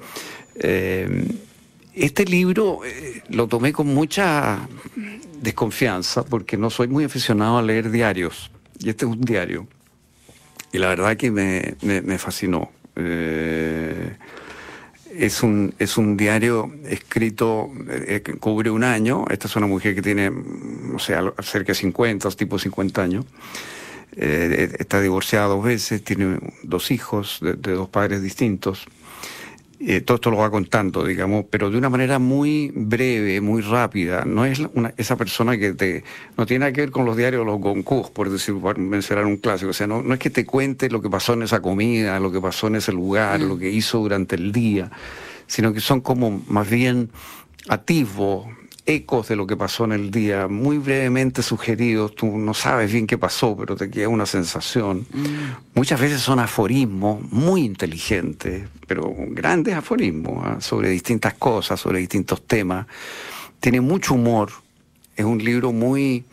Eh, 0.56 1.26
este 1.94 2.24
libro 2.24 2.80
eh, 2.84 3.22
lo 3.30 3.46
tomé 3.48 3.72
con 3.72 3.86
mucha 3.86 4.68
desconfianza 5.40 6.24
porque 6.24 6.56
no 6.56 6.70
soy 6.70 6.88
muy 6.88 7.04
aficionado 7.04 7.58
a 7.58 7.62
leer 7.62 7.90
diarios, 7.90 8.50
y 8.78 8.90
este 8.90 9.06
es 9.06 9.10
un 9.10 9.22
diario. 9.22 9.66
Y 10.72 10.78
la 10.78 10.88
verdad 10.88 11.16
que 11.16 11.30
me, 11.30 12.18
fascinó. 12.18 12.70
Es 15.12 15.42
un, 15.42 15.74
es 15.78 15.98
un 15.98 16.16
diario 16.16 16.72
escrito, 16.86 17.70
eh, 17.88 18.22
que 18.24 18.34
cubre 18.34 18.70
un 18.70 18.84
año. 18.84 19.24
Esta 19.28 19.48
es 19.48 19.56
una 19.56 19.66
mujer 19.66 19.94
que 19.94 20.02
tiene, 20.02 20.30
no 20.30 20.98
sé, 20.98 21.16
cerca 21.42 21.72
de 21.72 21.74
50, 21.74 22.30
tipo 22.30 22.58
50 22.58 23.02
años. 23.02 23.24
Eh, 24.16 24.76
está 24.78 25.00
divorciada 25.00 25.46
dos 25.46 25.64
veces, 25.64 26.02
tiene 26.02 26.38
dos 26.62 26.90
hijos 26.90 27.38
de 27.40 27.72
dos 27.72 27.88
padres 27.88 28.22
distintos. 28.22 28.86
Eh, 29.82 30.02
todo 30.02 30.16
esto 30.16 30.30
lo 30.30 30.36
va 30.36 30.50
contando, 30.50 31.06
digamos, 31.06 31.46
pero 31.48 31.70
de 31.70 31.78
una 31.78 31.88
manera 31.88 32.18
muy 32.18 32.70
breve, 32.74 33.40
muy 33.40 33.62
rápida. 33.62 34.26
No 34.26 34.44
es 34.44 34.60
una, 34.74 34.92
esa 34.98 35.16
persona 35.16 35.56
que 35.56 35.72
te... 35.72 36.04
No 36.36 36.44
tiene 36.44 36.60
nada 36.60 36.72
que 36.72 36.82
ver 36.82 36.90
con 36.90 37.06
los 37.06 37.16
diarios, 37.16 37.46
los 37.46 37.58
Goncourt, 37.58 38.12
por 38.12 38.28
decir, 38.28 38.54
por 38.60 38.76
mencionar 38.78 39.24
un 39.24 39.38
clásico. 39.38 39.70
O 39.70 39.72
sea, 39.72 39.86
no, 39.86 40.02
no 40.02 40.12
es 40.12 40.20
que 40.20 40.28
te 40.28 40.44
cuente 40.44 40.90
lo 40.90 41.00
que 41.00 41.08
pasó 41.08 41.32
en 41.32 41.44
esa 41.44 41.62
comida, 41.62 42.20
lo 42.20 42.30
que 42.30 42.42
pasó 42.42 42.66
en 42.66 42.76
ese 42.76 42.92
lugar, 42.92 43.40
lo 43.40 43.58
que 43.58 43.70
hizo 43.70 44.00
durante 44.00 44.36
el 44.36 44.52
día, 44.52 44.90
sino 45.46 45.72
que 45.72 45.80
son 45.80 46.02
como 46.02 46.42
más 46.46 46.68
bien 46.68 47.08
atisbos, 47.68 48.48
ecos 48.90 49.28
de 49.28 49.36
lo 49.36 49.46
que 49.46 49.56
pasó 49.56 49.84
en 49.84 49.92
el 49.92 50.10
día, 50.10 50.48
muy 50.48 50.78
brevemente 50.78 51.42
sugeridos, 51.42 52.14
tú 52.14 52.38
no 52.38 52.52
sabes 52.52 52.92
bien 52.92 53.06
qué 53.06 53.16
pasó, 53.16 53.56
pero 53.56 53.76
te 53.76 53.90
queda 53.90 54.08
una 54.08 54.26
sensación. 54.26 55.06
Mm. 55.12 55.74
Muchas 55.74 56.00
veces 56.00 56.20
son 56.20 56.38
aforismos 56.38 57.22
muy 57.32 57.64
inteligentes, 57.64 58.68
pero 58.86 59.14
grandes 59.28 59.74
aforismos 59.74 60.44
¿ah? 60.44 60.60
sobre 60.60 60.90
distintas 60.90 61.34
cosas, 61.34 61.80
sobre 61.80 62.00
distintos 62.00 62.46
temas. 62.46 62.86
Tiene 63.60 63.80
mucho 63.80 64.14
humor, 64.14 64.50
es 65.16 65.24
un 65.24 65.42
libro 65.42 65.72
muy... 65.72 66.24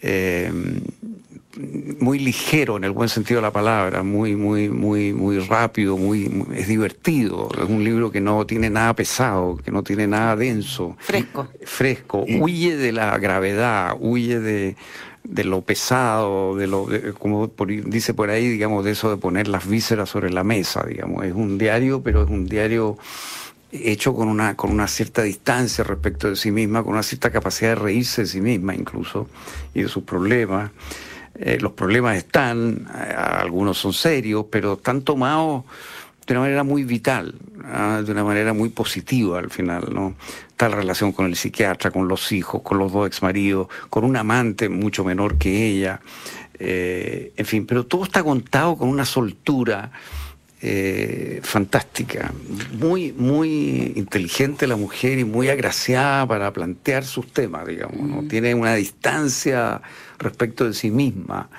Eh, 0.00 0.50
muy 1.56 2.18
ligero 2.18 2.76
en 2.76 2.84
el 2.84 2.92
buen 2.92 3.08
sentido 3.08 3.38
de 3.38 3.42
la 3.42 3.52
palabra, 3.52 4.02
muy, 4.02 4.36
muy, 4.36 4.68
muy, 4.68 5.12
muy 5.12 5.38
rápido, 5.38 5.96
muy, 5.96 6.44
es 6.54 6.68
divertido. 6.68 7.48
Es 7.56 7.68
un 7.68 7.84
libro 7.84 8.10
que 8.10 8.20
no 8.20 8.46
tiene 8.46 8.70
nada 8.70 8.94
pesado, 8.94 9.58
que 9.62 9.70
no 9.70 9.82
tiene 9.82 10.06
nada 10.06 10.36
denso. 10.36 10.96
Fresco. 10.98 11.48
Fresco. 11.64 12.24
Huye 12.40 12.76
de 12.76 12.92
la 12.92 13.18
gravedad, 13.18 13.94
huye 14.00 14.40
de, 14.40 14.76
lo 15.44 15.60
pesado, 15.62 16.56
de 16.56 16.66
lo, 16.66 16.88
como 17.18 17.50
dice 17.86 18.14
por 18.14 18.30
ahí, 18.30 18.48
digamos, 18.48 18.84
de 18.84 18.92
eso 18.92 19.10
de 19.10 19.18
poner 19.18 19.48
las 19.48 19.68
vísceras 19.68 20.08
sobre 20.08 20.30
la 20.30 20.44
mesa, 20.44 20.84
digamos. 20.86 21.24
Es 21.24 21.34
un 21.34 21.58
diario, 21.58 22.02
pero 22.02 22.22
es 22.22 22.30
un 22.30 22.46
diario 22.46 22.96
hecho 23.72 24.14
con 24.14 24.28
una, 24.28 24.54
con 24.54 24.70
una 24.70 24.86
cierta 24.86 25.22
distancia 25.22 25.84
respecto 25.84 26.28
de 26.28 26.36
sí 26.36 26.50
misma, 26.50 26.82
con 26.82 26.92
una 26.92 27.02
cierta 27.02 27.30
capacidad 27.30 27.70
de 27.70 27.76
reírse 27.76 28.22
de 28.22 28.28
sí 28.28 28.40
misma 28.40 28.74
incluso, 28.74 29.28
y 29.74 29.82
de 29.82 29.88
sus 29.88 30.04
problemas. 30.04 30.70
Eh, 31.44 31.58
los 31.60 31.72
problemas 31.72 32.16
están, 32.16 32.86
eh, 32.94 33.14
algunos 33.16 33.76
son 33.76 33.92
serios, 33.92 34.46
pero 34.48 34.74
están 34.74 35.02
tomados 35.02 35.64
de 36.24 36.34
una 36.34 36.42
manera 36.42 36.62
muy 36.62 36.84
vital, 36.84 37.34
¿ah? 37.64 38.00
de 38.04 38.12
una 38.12 38.22
manera 38.22 38.52
muy 38.52 38.68
positiva 38.68 39.40
al 39.40 39.50
final, 39.50 39.88
¿no? 39.92 40.14
La 40.60 40.68
relación 40.68 41.10
con 41.10 41.26
el 41.26 41.34
psiquiatra, 41.34 41.90
con 41.90 42.06
los 42.06 42.30
hijos, 42.30 42.62
con 42.62 42.78
los 42.78 42.92
dos 42.92 43.08
exmaridos, 43.08 43.66
con 43.90 44.04
un 44.04 44.16
amante 44.16 44.68
mucho 44.68 45.02
menor 45.02 45.36
que 45.36 45.66
ella, 45.66 46.00
eh, 46.60 47.32
en 47.36 47.46
fin, 47.46 47.66
pero 47.66 47.86
todo 47.86 48.04
está 48.04 48.22
contado 48.22 48.76
con 48.76 48.88
una 48.88 49.04
soltura 49.04 49.90
eh, 50.64 51.40
fantástica, 51.42 52.32
muy, 52.72 53.12
muy 53.12 53.92
inteligente 53.96 54.68
la 54.68 54.76
mujer 54.76 55.18
y 55.18 55.24
muy 55.24 55.48
agraciada 55.48 56.26
para 56.26 56.52
plantear 56.52 57.04
sus 57.04 57.26
temas, 57.32 57.66
digamos, 57.66 58.00
¿no? 58.00 58.22
Mm. 58.22 58.28
Tiene 58.28 58.54
una 58.54 58.74
distancia 58.74 59.82
respecto 60.18 60.64
de 60.64 60.72
sí 60.72 60.92
misma 60.92 61.50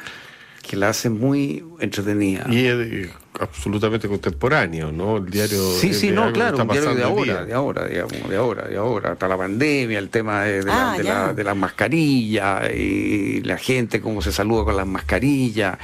que 0.63 0.77
la 0.77 0.89
hace 0.89 1.09
muy 1.09 1.63
entretenida. 1.79 2.45
Y 2.49 2.65
es 2.65 3.09
absolutamente 3.39 4.07
contemporáneo, 4.07 4.91
¿no? 4.91 5.17
El 5.17 5.29
diario. 5.29 5.71
Sí, 5.73 5.93
sí, 5.93 6.09
no, 6.09 6.31
claro, 6.31 6.57
un 6.57 6.67
diario 6.69 6.95
de 6.95 7.03
ahora, 7.03 7.45
de 7.45 7.53
ahora, 7.53 7.85
digamos, 7.85 8.29
de 8.29 8.35
ahora, 8.37 8.67
de 8.67 8.77
ahora. 8.77 9.11
Hasta 9.11 9.27
la 9.27 9.37
pandemia, 9.37 9.99
el 9.99 10.09
tema 10.09 10.43
de, 10.43 10.63
la, 10.63 10.93
ah, 10.93 11.33
de 11.33 11.43
las 11.43 11.55
mascarillas 11.57 12.73
y 12.73 13.41
la 13.41 13.57
gente, 13.57 13.99
cómo 13.99 14.21
se 14.21 14.31
saluda 14.31 14.63
con 14.63 14.77
las 14.77 14.87
mascarillas. 14.87 15.77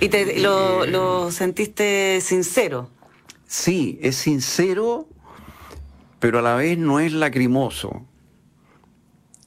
¿Y 0.00 0.10
te, 0.10 0.38
lo, 0.40 0.84
lo 0.84 1.32
sentiste 1.32 2.20
sincero? 2.20 2.90
Sí, 3.46 3.98
es 4.02 4.16
sincero, 4.16 5.08
pero 6.18 6.40
a 6.40 6.42
la 6.42 6.56
vez 6.56 6.76
no 6.76 7.00
es 7.00 7.12
lacrimoso. 7.12 8.06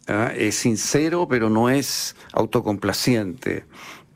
¿ah? 0.07 0.31
Es 0.35 0.55
sincero, 0.55 1.27
pero 1.29 1.51
no 1.51 1.69
es 1.69 2.15
autocomplaciente. 2.31 3.65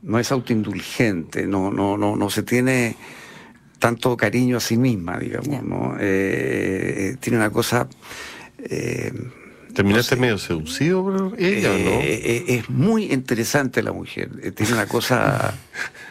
No 0.04 0.20
es 0.20 0.32
autoindulgente, 0.32 1.46
no, 1.46 1.72
no, 1.72 1.98
no, 1.98 2.16
no 2.16 2.30
se 2.30 2.44
tiene 2.44 2.96
tanto 3.80 4.16
cariño 4.18 4.58
a 4.58 4.60
sí 4.60 4.78
misma, 4.78 5.18
digamos, 5.18 5.64
¿no? 5.64 5.96
Eh, 6.00 7.16
tiene 7.20 7.38
una 7.38 7.50
cosa... 7.50 7.88
Eh, 8.60 9.12
¿Terminaste 9.74 10.16
medio 10.16 10.40
seducido 10.40 11.04
por 11.04 11.36
ella 11.40 11.72
o 11.72 11.78
no? 11.78 12.00
Eh, 12.02 12.46
es 12.48 12.70
muy 12.70 13.12
interesante 13.12 13.84
la 13.84 13.92
mujer, 13.92 14.30
tiene 14.56 14.74
una 14.74 14.88
cosa 14.88 15.54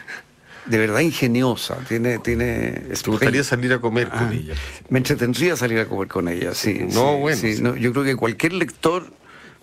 de 0.65 0.77
verdad 0.77 1.01
ingeniosa, 1.01 1.77
tiene... 1.87 2.19
tiene 2.19 2.71
¿Te 2.71 3.09
gustaría 3.09 3.43
salir 3.43 3.73
a 3.73 3.79
comer 3.79 4.07
con 4.07 4.29
ah, 4.29 4.33
ella? 4.33 4.53
Me 4.89 4.99
entretendría 4.99 5.57
salir 5.57 5.79
a 5.79 5.85
comer 5.85 6.07
con 6.07 6.29
ella, 6.29 6.53
sí. 6.53 6.85
No, 6.93 7.17
bueno. 7.17 7.75
yo 7.75 7.91
creo 7.91 8.03
que 8.05 8.15
cualquier 8.15 8.53
lector 8.53 9.11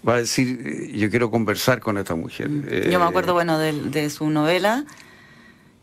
va 0.07 0.15
a 0.15 0.19
decir, 0.19 0.93
yo 0.93 1.11
quiero 1.11 1.31
conversar 1.31 1.81
con 1.81 1.99
esta 1.99 2.15
mujer. 2.15 2.49
Yo 2.91 2.99
me 2.99 3.07
acuerdo, 3.07 3.33
bueno, 3.33 3.59
de, 3.59 3.73
de 3.73 4.11
su 4.11 4.29
novela, 4.31 4.85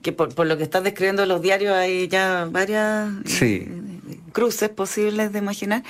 que 0.01 0.11
por, 0.11 0.33
por, 0.33 0.47
lo 0.47 0.57
que 0.57 0.63
estás 0.63 0.83
describiendo 0.83 1.25
los 1.25 1.41
diarios 1.41 1.73
hay 1.73 2.07
ya 2.07 2.47
varias 2.49 3.09
sí. 3.25 3.67
Eh, 3.67 4.19
cruces 4.31 4.69
posibles 4.69 5.31
de 5.31 5.39
imaginar. 5.39 5.83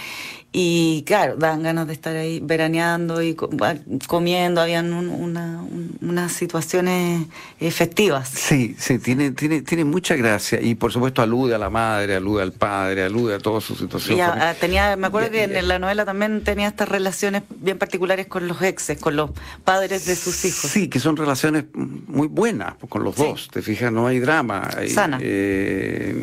Y 0.54 1.04
claro, 1.04 1.38
dan 1.38 1.64
ganas 1.64 1.88
de 1.88 1.94
estar 1.94 2.14
ahí 2.14 2.42
veraneando 2.42 3.22
y 3.22 3.36
comiendo, 3.36 4.60
habían 4.60 4.92
una, 4.92 5.64
unas 6.02 6.34
situaciones 6.34 7.26
efectivas. 7.62 8.28
Sí, 8.28 8.76
sí, 8.78 9.00
tiene, 9.00 9.32
tiene, 9.32 9.62
tiene 9.62 9.86
mucha 9.86 10.18
gracia 10.18 10.60
y 10.62 10.76
por 10.76 10.92
supuesto 10.92 11.22
alude 11.22 11.56
a 11.56 11.58
la 11.58 11.70
madre, 11.70 12.18
alude 12.18 12.44
al 12.44 12.52
padre, 12.52 13.04
alude 13.04 13.36
a 13.36 13.40
todas 13.40 13.64
sus 13.64 13.80
situaciones. 13.80 14.26
Ah, 14.28 14.54
tenía, 14.60 14.98
me 14.98 15.08
acuerdo 15.08 15.32
que 15.32 15.44
en 15.44 15.68
la 15.70 15.80
novela 15.80 16.04
también 16.04 16.44
tenía 16.44 16.68
estas 16.68 16.90
relaciones 16.90 17.44
bien 17.62 17.78
particulares 17.78 18.28
con 18.28 18.50
los 18.50 18.62
exes, 18.62 19.00
con 19.00 19.16
los 19.16 19.32
padres 19.64 20.06
de 20.06 20.18
sus 20.18 20.44
hijos. 20.44 20.70
Sí, 20.70 20.90
que 20.90 21.00
son 21.00 21.16
relaciones 21.16 21.64
muy 21.74 22.28
buenas 22.28 22.74
con 22.90 23.06
los 23.06 23.16
dos, 23.16 23.48
te 23.54 23.62
fijas, 23.62 23.90
no 23.94 24.06
hay 24.06 24.20
drama. 24.20 24.70
Sana. 24.90 25.18
Eh, 25.22 26.14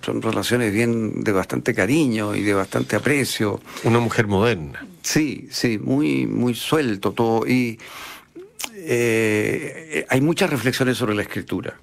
son 0.00 0.22
relaciones 0.22 0.72
bien 0.72 1.24
de 1.24 1.32
bastante 1.32 1.74
cariño 1.74 2.36
y 2.36 2.42
de 2.42 2.54
bastante 2.54 2.94
aprecio. 2.94 3.60
Una 3.84 4.00
mujer 4.00 4.26
moderna. 4.26 4.86
Sí, 5.02 5.48
sí, 5.50 5.78
muy, 5.78 6.26
muy 6.26 6.54
suelto 6.54 7.12
todo. 7.12 7.46
Y 7.46 7.78
eh, 8.74 10.06
hay 10.08 10.20
muchas 10.20 10.50
reflexiones 10.50 10.96
sobre 10.96 11.14
la 11.14 11.22
escritura. 11.22 11.78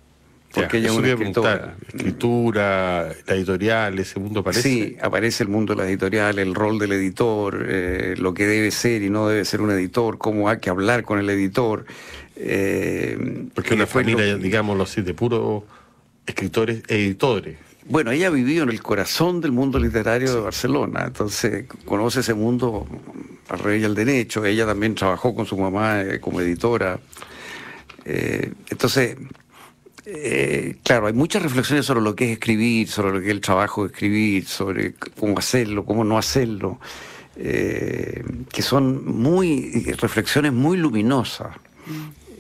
Porque 0.54 0.78
ella 0.78 0.88
es 0.88 0.94
una 0.94 1.08
escritora. 1.08 1.76
Escritura, 1.88 3.10
la 3.26 3.36
editorial, 3.36 4.00
ese 4.00 4.20
mundo 4.20 4.42
aparece. 4.42 4.62
Sí, 4.62 4.98
aparece 5.02 5.44
el 5.44 5.50
mundo 5.50 5.74
de 5.74 5.82
la 5.82 5.90
editorial, 5.90 6.40
el 6.40 6.54
rol 6.54 6.78
del 6.78 6.92
editor, 6.92 7.66
eh, 7.70 8.16
lo 8.18 8.34
que 8.34 8.46
debe 8.46 8.72
ser 8.72 9.02
y 9.02 9.10
no 9.10 9.30
debe 9.30 9.46
ser 9.46 9.62
un 9.62 9.72
editor, 9.72 10.18
cómo 10.18 10.50
hay 10.50 10.60
que 10.60 10.70
hablar 10.70 11.04
con 11.04 11.20
el 11.20 11.30
editor. 11.30 11.86
Eh, 12.36 13.48
Porque 13.54 13.76
una 13.76 13.88
familia, 13.88 14.36
digámoslo 14.36 14.84
así, 14.84 15.02
de 15.02 15.14
puros 15.14 15.64
escritores 16.26 16.84
e 16.88 16.96
editores. 16.96 17.58
Bueno, 17.92 18.12
ella 18.12 18.28
ha 18.28 18.30
vivido 18.30 18.64
en 18.64 18.70
el 18.70 18.82
corazón 18.82 19.42
del 19.42 19.52
mundo 19.52 19.78
literario 19.78 20.34
de 20.34 20.40
Barcelona, 20.40 21.04
entonces 21.08 21.66
conoce 21.84 22.22
ese 22.22 22.34
mundo 22.34 22.88
al 23.50 23.60
revés 23.60 23.82
y 23.82 23.86
al 23.86 23.96
derecho. 23.96 24.46
Ella 24.46 24.66
también 24.66 24.96
trabajó 24.96 25.36
con 25.36 25.46
su 25.46 25.58
mamá 25.58 26.00
eh, 26.00 26.22
como 26.22 26.40
editora. 26.40 27.02
Eh, 28.06 28.54
entonces, 28.70 29.18
eh, 30.06 30.78
claro, 30.84 31.08
hay 31.08 31.12
muchas 31.12 31.44
reflexiones 31.44 31.86
sobre 31.86 32.00
lo 32.00 32.16
que 32.16 32.28
es 32.28 32.32
escribir, 32.32 32.88
sobre 32.88 33.12
lo 33.12 33.20
que 33.20 33.26
es 33.26 33.32
el 33.32 33.42
trabajo 33.42 33.84
de 33.84 33.92
escribir, 33.92 34.48
sobre 34.48 34.94
cómo 34.94 35.38
hacerlo, 35.38 35.84
cómo 35.84 36.06
no 36.06 36.18
hacerlo, 36.18 36.80
que 37.36 38.62
son 38.62 39.06
muy 39.06 39.84
reflexiones 40.00 40.54
muy 40.54 40.78
luminosas. 40.78 41.58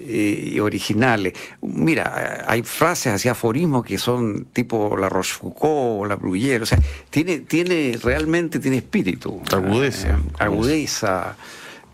Y 0.07 0.59
originales. 0.59 1.33
Mira, 1.61 2.45
hay 2.47 2.63
frases 2.63 3.13
así 3.13 3.29
aforismos 3.29 3.85
que 3.85 3.97
son 3.97 4.45
tipo 4.51 4.97
la 4.97 5.09
Rochefoucauld 5.09 6.01
o 6.01 6.05
la 6.05 6.15
Bruyère, 6.15 6.63
o 6.63 6.65
sea, 6.65 6.79
tiene, 7.09 7.39
tiene 7.39 7.97
realmente 8.01 8.59
tiene 8.59 8.77
espíritu. 8.77 9.41
Agudeza. 9.51 10.09
Eh, 10.09 10.33
agudeza. 10.39 11.35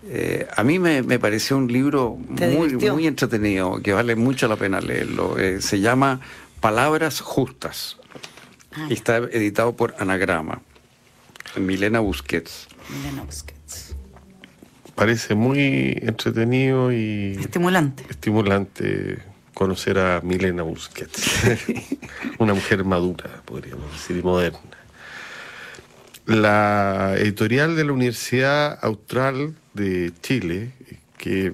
Eh, 0.10 0.48
a 0.56 0.64
mí 0.64 0.80
me, 0.80 1.02
me, 1.04 1.20
pareció 1.20 1.58
un 1.58 1.72
libro 1.72 2.18
muy, 2.30 2.76
muy 2.76 3.08
entretenido, 3.08 3.82
que 3.82 3.94
vale 3.94 4.16
mucho 4.16 4.48
la 4.48 4.56
pena 4.56 4.80
leerlo. 4.80 5.38
Eh, 5.38 5.62
se 5.62 5.80
llama 5.80 6.22
Palabras 6.62 7.20
Justas. 7.20 7.98
Ah. 8.74 8.88
Y 8.90 8.94
está 8.94 9.18
editado 9.18 9.76
por 9.76 9.96
Anagrama. 10.00 10.62
Milena 11.58 12.00
Busquets. 12.00 12.68
Milena 12.90 13.24
Busquets 13.24 13.57
parece 14.98 15.36
muy 15.36 15.96
entretenido 16.02 16.92
y 16.92 17.38
estimulante. 17.40 18.04
Estimulante 18.10 19.20
conocer 19.54 20.00
a 20.00 20.22
Milena 20.22 20.64
Busquets, 20.64 21.44
una 22.40 22.56
mujer 22.56 22.84
madura, 22.84 23.44
podríamos 23.46 23.92
decir, 23.92 24.18
y 24.18 24.24
moderna. 24.24 24.60
La 26.26 27.14
editorial 27.18 27.76
de 27.76 27.86
la 27.86 27.92
Universidad 27.92 28.80
Austral 28.82 29.56
de 29.76 30.12
Chile, 30.24 30.72
que 31.18 31.54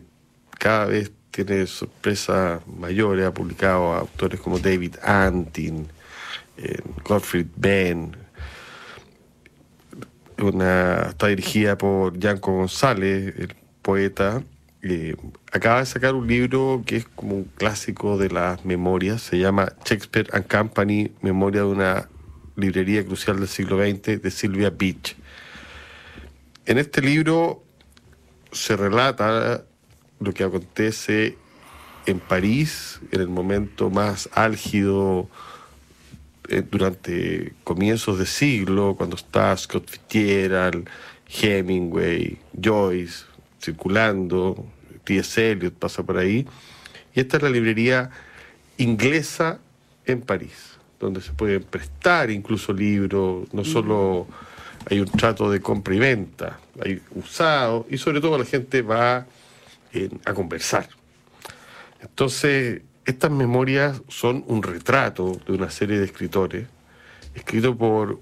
cada 0.58 0.86
vez 0.86 1.12
tiene 1.32 1.68
sorpresas 1.68 2.66
mayores, 2.66 3.26
ha 3.26 3.34
publicado 3.34 3.94
a 3.94 4.00
autores 4.00 4.40
como 4.40 4.58
David 4.58 4.96
Antin, 5.04 5.88
eh, 6.58 6.80
Gottfried 7.04 7.48
Benn, 7.58 8.16
está 10.50 11.28
dirigida 11.28 11.78
por 11.78 12.18
Yanko 12.18 12.54
González, 12.54 13.34
el 13.38 13.56
poeta. 13.82 14.44
Acaba 15.52 15.80
de 15.80 15.86
sacar 15.86 16.14
un 16.16 16.28
libro 16.28 16.84
que 16.86 16.98
es 16.98 17.06
como 17.06 17.36
un 17.36 17.44
clásico 17.46 18.18
de 18.18 18.30
las 18.30 18.66
memorias, 18.66 19.22
se 19.22 19.40
llama 19.40 19.74
Shakespeare 19.86 20.30
and 20.34 20.48
Company, 20.48 21.12
Memoria 21.22 21.62
de 21.62 21.68
una 21.68 22.10
librería 22.56 23.06
crucial 23.06 23.40
del 23.40 23.48
siglo 23.48 23.78
XX, 23.78 24.22
de 24.22 24.32
Sylvia 24.32 24.70
Beach. 24.70 25.16
En 26.66 26.78
este 26.78 27.02
libro 27.02 27.64
se 28.52 28.76
relata 28.76 29.64
lo 30.20 30.34
que 30.34 30.44
acontece 30.44 31.38
en 32.06 32.20
París, 32.20 33.00
en 33.12 33.22
el 33.22 33.30
momento 33.30 33.90
más 33.90 34.30
álgido 34.34 35.30
eh, 36.50 36.64
durante 36.70 37.54
comienzos 37.64 38.20
de 38.20 38.26
siglo, 38.26 38.96
cuando 38.98 39.16
está 39.16 39.56
Scott 39.56 39.90
Fitzgerald, 39.90 40.90
Hemingway, 41.42 42.38
Joyce 42.62 43.26
circulando, 43.62 44.66
T.S. 45.04 45.52
Eliot 45.52 45.74
pasa 45.74 46.04
por 46.04 46.18
ahí. 46.18 46.46
Y 47.14 47.20
esta 47.20 47.38
es 47.38 47.44
la 47.44 47.50
librería 47.50 48.10
inglesa 48.78 49.60
en 50.06 50.22
París, 50.22 50.78
donde 51.00 51.22
se 51.22 51.32
pueden 51.32 51.64
prestar 51.64 52.30
incluso 52.30 52.74
libros, 52.74 53.54
no 53.54 53.64
solo 53.64 54.28
hay 54.90 55.00
un 55.00 55.08
trato 55.08 55.50
de 55.50 55.62
compra 55.62 55.96
y 55.96 56.00
venta, 56.00 56.60
hay 56.84 57.02
usado, 57.16 57.86
y 57.90 57.98
sobre 57.98 58.20
todo 58.20 58.38
la 58.38 58.46
gente 58.46 58.82
va 58.82 59.26
eh, 59.94 60.10
a 60.26 60.34
conversar. 60.34 60.90
Entonces, 62.02 62.82
estas 63.06 63.32
memorias 63.32 64.02
son 64.08 64.44
un 64.48 64.64
retrato 64.64 65.40
de 65.46 65.54
una 65.54 65.70
serie 65.70 66.00
de 66.00 66.06
escritores, 66.06 66.68
escrito 67.36 67.76
por 67.76 68.20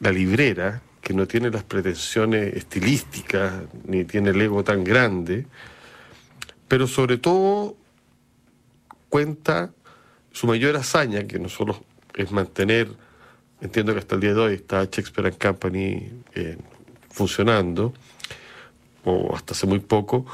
la 0.00 0.10
librera, 0.10 0.82
que 1.00 1.12
no 1.12 1.26
tiene 1.26 1.50
las 1.50 1.64
pretensiones 1.64 2.54
estilísticas, 2.54 3.52
ni 3.84 4.04
tiene 4.04 4.30
el 4.30 4.40
ego 4.40 4.64
tan 4.64 4.84
grande, 4.84 5.46
pero 6.68 6.86
sobre 6.86 7.18
todo 7.18 7.76
cuenta 9.08 9.72
su 10.30 10.46
mayor 10.46 10.76
hazaña, 10.76 11.24
que 11.24 11.38
no 11.38 11.48
solo 11.48 11.84
es 12.14 12.30
mantener, 12.30 12.88
entiendo 13.60 13.92
que 13.92 13.98
hasta 13.98 14.14
el 14.14 14.20
día 14.22 14.32
de 14.32 14.40
hoy 14.40 14.54
está 14.54 14.84
Shakespeare 14.84 15.28
and 15.28 15.38
Company 15.38 16.10
eh, 16.34 16.56
funcionando, 17.10 17.92
o 19.04 19.34
hasta 19.34 19.52
hace 19.52 19.66
muy 19.66 19.80
poco, 19.80 20.24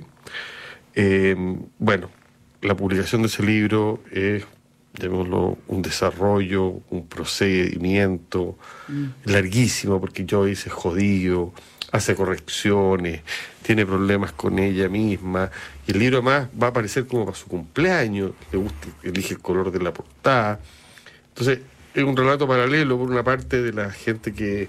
Em, 0.94 1.60
bueno, 1.78 2.08
la 2.62 2.74
publicación 2.74 3.20
de 3.22 3.28
ese 3.28 3.44
libro 3.44 4.02
es, 4.10 4.44
llamémoslo, 4.98 5.58
un 5.68 5.82
desarrollo, 5.82 6.80
un 6.90 7.06
procedimiento 7.06 8.58
mm. 8.88 9.06
larguísimo, 9.24 10.00
porque 10.00 10.26
Joyce 10.28 10.68
es 10.68 10.74
jodido, 10.74 11.52
hace 11.92 12.14
correcciones, 12.14 13.22
tiene 13.62 13.86
problemas 13.86 14.32
con 14.32 14.58
ella 14.58 14.88
misma, 14.88 15.50
y 15.86 15.92
el 15.92 15.98
libro 15.98 16.22
más 16.22 16.48
va 16.60 16.68
a 16.68 16.70
aparecer 16.70 17.06
como 17.06 17.24
para 17.24 17.36
su 17.36 17.46
cumpleaños, 17.46 18.32
le 18.52 18.58
gusta, 18.58 18.88
elige 19.02 19.34
el 19.34 19.40
color 19.40 19.70
de 19.70 19.80
la 19.80 19.92
portada. 19.92 20.60
Entonces, 21.28 21.60
es 21.94 22.04
un 22.04 22.16
relato 22.16 22.46
paralelo 22.46 22.98
por 22.98 23.10
una 23.10 23.22
parte 23.22 23.62
de 23.62 23.72
la 23.72 23.90
gente 23.90 24.32
que 24.34 24.68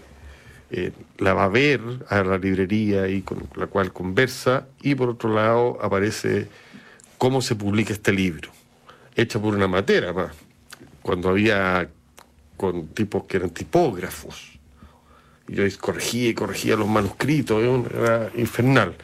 eh, 0.72 0.92
la 1.18 1.34
va 1.34 1.46
a 1.46 1.50
ver 1.50 1.82
a 2.10 2.24
la 2.24 2.38
librería 2.38 3.08
y 3.08 3.22
con 3.22 3.48
la 3.56 3.68
cual 3.68 3.92
conversa, 3.92 4.68
y 4.82 4.96
por 4.96 5.10
otro 5.10 5.34
lado 5.34 5.78
aparece 5.82 6.48
cómo 7.18 7.42
se 7.42 7.56
publica 7.56 7.92
este 7.92 8.14
libro, 8.14 8.50
hecha 9.16 9.40
por 9.40 9.56
una 9.56 9.68
matera 9.68 10.14
más, 10.14 10.36
cuando 11.02 11.30
había 11.30 11.90
con 12.58 12.88
tipos 12.88 13.24
que 13.24 13.38
eran 13.38 13.52
tipógrafos. 13.52 14.60
Y 15.48 15.56
yo 15.56 15.64
corregía 15.80 16.30
y 16.30 16.34
corregía 16.34 16.76
los 16.76 16.88
manuscritos, 16.88 17.64
era 17.92 18.30
infernal. 18.36 18.96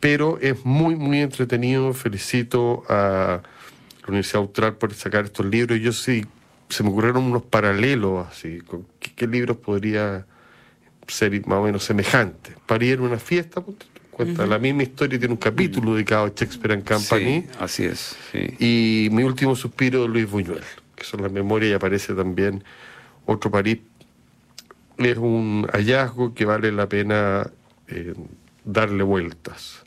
Pero 0.00 0.38
es 0.40 0.64
muy, 0.64 0.96
muy 0.96 1.20
entretenido. 1.20 1.92
Felicito 1.92 2.84
a 2.88 3.42
la 4.02 4.08
Universidad 4.08 4.42
Austral 4.42 4.76
por 4.76 4.94
sacar 4.94 5.24
estos 5.24 5.46
libros. 5.46 5.80
Yo 5.80 5.92
sí, 5.92 6.24
se 6.68 6.82
me 6.82 6.90
ocurrieron 6.90 7.24
unos 7.24 7.42
paralelos 7.42 8.26
así. 8.26 8.60
¿Qué, 9.00 9.26
libros 9.26 9.56
podría 9.58 10.26
ser 11.08 11.46
más 11.46 11.58
o 11.58 11.62
menos 11.62 11.84
semejantes? 11.84 12.54
Para 12.66 12.84
ir 12.84 13.00
una 13.00 13.18
fiesta, 13.18 13.60
pues, 13.60 13.76
cuenta 14.14 14.46
la 14.46 14.58
misma 14.58 14.84
historia, 14.84 15.18
tiene 15.18 15.34
un 15.34 15.40
capítulo 15.40 15.94
dedicado 15.94 16.26
a 16.26 16.28
Shakespeare 16.28 16.74
and 16.74 16.88
Company. 16.88 17.42
Sí, 17.42 17.48
así 17.60 17.84
es. 17.84 18.16
Y 18.58 19.08
mi 19.12 19.22
último 19.22 19.54
suspiro 19.54 20.02
de 20.02 20.08
Luis 20.08 20.30
Buñuel, 20.30 20.64
que 20.94 21.04
son 21.04 21.22
las 21.22 21.30
memorias 21.30 21.72
y 21.72 21.74
aparece 21.74 22.14
también 22.14 22.64
otro 23.26 23.50
París. 23.50 23.78
Es 24.96 25.18
un 25.18 25.66
hallazgo 25.72 26.34
que 26.34 26.44
vale 26.44 26.70
la 26.72 26.88
pena 26.88 27.50
eh, 27.88 28.14
darle 28.64 29.02
vueltas. 29.02 29.84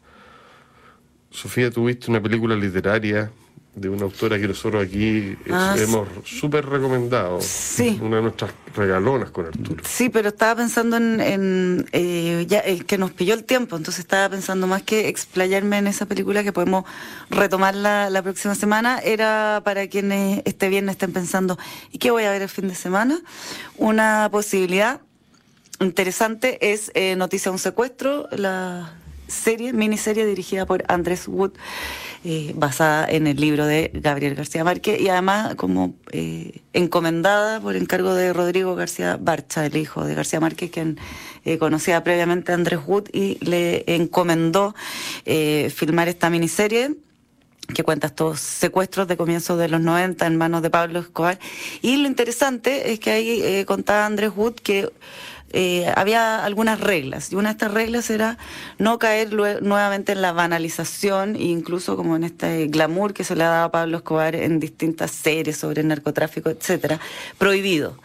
Sofía, 1.31 1.71
tuviste 1.71 2.11
una 2.11 2.21
película 2.21 2.55
literaria 2.55 3.31
de 3.77 3.89
una 3.89 4.03
autora 4.05 4.39
que 4.39 4.47
nosotros 4.47 4.83
aquí 4.83 5.37
ah, 5.51 5.75
hemos 5.77 6.07
súper 6.25 6.65
recomendado. 6.65 7.39
Sí. 7.41 7.99
Una 8.01 8.17
de 8.17 8.21
nuestras 8.23 8.51
regalonas 8.75 9.29
con 9.29 9.45
Arturo. 9.45 9.83
Sí, 9.87 10.09
pero 10.09 10.29
estaba 10.29 10.55
pensando 10.55 10.97
en, 10.97 11.85
eh, 11.91 12.45
ya 12.47 12.59
el 12.59 12.85
que 12.85 12.97
nos 12.97 13.11
pilló 13.11 13.35
el 13.35 13.43
tiempo, 13.43 13.77
entonces 13.77 13.99
estaba 13.99 14.29
pensando 14.29 14.65
más 14.65 14.81
que 14.81 15.07
explayarme 15.07 15.77
en 15.77 15.87
esa 15.87 16.07
película 16.07 16.43
que 16.43 16.51
podemos 16.51 16.85
retomarla 17.29 18.09
la 18.09 18.23
próxima 18.23 18.55
semana, 18.55 18.99
era 18.99 19.61
para 19.63 19.87
quienes 19.87 20.41
este 20.45 20.69
viernes 20.69 20.93
estén 20.93 21.13
pensando, 21.13 21.59
¿y 21.91 21.99
qué 21.99 22.09
voy 22.09 22.23
a 22.23 22.31
ver 22.31 22.41
el 22.41 22.49
fin 22.49 22.67
de 22.67 22.75
semana? 22.75 23.21
Una 23.77 24.27
posibilidad 24.31 25.01
interesante 25.79 26.71
es 26.73 26.91
eh, 26.95 27.15
Noticia 27.15 27.51
de 27.51 27.53
un 27.53 27.59
secuestro, 27.59 28.27
la 28.31 28.91
serie, 29.27 29.73
miniserie 29.73 30.25
dirigida 30.25 30.65
por 30.65 30.83
Andrés 30.87 31.27
Wood, 31.27 31.51
eh, 32.23 32.53
basada 32.55 33.07
en 33.09 33.27
el 33.27 33.39
libro 33.39 33.65
de 33.65 33.91
Gabriel 33.93 34.35
García 34.35 34.63
Márquez 34.63 34.99
y 34.99 35.07
además 35.09 35.55
como 35.55 35.95
eh, 36.11 36.61
encomendada 36.73 37.61
por 37.61 37.75
encargo 37.75 38.13
de 38.13 38.33
Rodrigo 38.33 38.75
García 38.75 39.17
Barcha, 39.19 39.65
el 39.65 39.77
hijo 39.77 40.03
de 40.03 40.15
García 40.15 40.39
Márquez, 40.39 40.71
quien 40.71 40.97
eh, 41.45 41.57
conocía 41.57 42.03
previamente 42.03 42.51
a 42.51 42.55
Andrés 42.55 42.79
Wood 42.85 43.09
y 43.13 43.37
le 43.45 43.83
encomendó 43.87 44.75
filmar 45.25 46.07
esta 46.07 46.29
miniserie 46.29 46.95
que 47.73 47.83
cuenta 47.83 48.07
estos 48.07 48.39
secuestros 48.39 49.09
de 49.09 49.17
comienzos 49.17 49.59
de 49.59 49.67
los 49.67 49.81
90 49.81 50.25
en 50.25 50.37
manos 50.37 50.61
de 50.61 50.69
Pablo 50.69 50.99
Escobar. 50.99 51.37
Y 51.81 51.97
lo 51.97 52.07
interesante 52.07 52.93
es 52.93 52.99
que 52.99 53.11
ahí 53.11 53.65
contaba 53.65 54.05
Andrés 54.05 54.31
Wood 54.35 54.55
que 54.55 54.89
eh, 55.53 55.91
había 55.95 56.43
algunas 56.43 56.81
reglas 56.81 57.31
y 57.31 57.35
una 57.35 57.49
de 57.49 57.53
estas 57.53 57.73
reglas 57.73 58.09
era 58.09 58.37
no 58.79 58.99
caer 58.99 59.33
nuevamente 59.33 60.11
en 60.11 60.21
la 60.21 60.33
banalización 60.33 61.37
e 61.37 61.43
incluso 61.43 61.95
como 61.95 62.17
en 62.17 62.25
este 62.25 62.67
glamour 62.67 63.13
que 63.13 63.23
se 63.23 63.35
le 63.35 63.45
ha 63.45 63.49
dado 63.49 63.65
a 63.65 63.71
Pablo 63.71 63.97
Escobar 63.97 64.35
en 64.35 64.59
distintas 64.59 65.11
series 65.11 65.55
sobre 65.55 65.81
el 65.81 65.87
narcotráfico, 65.87 66.49
etcétera, 66.49 66.99
prohibido, 67.37 67.97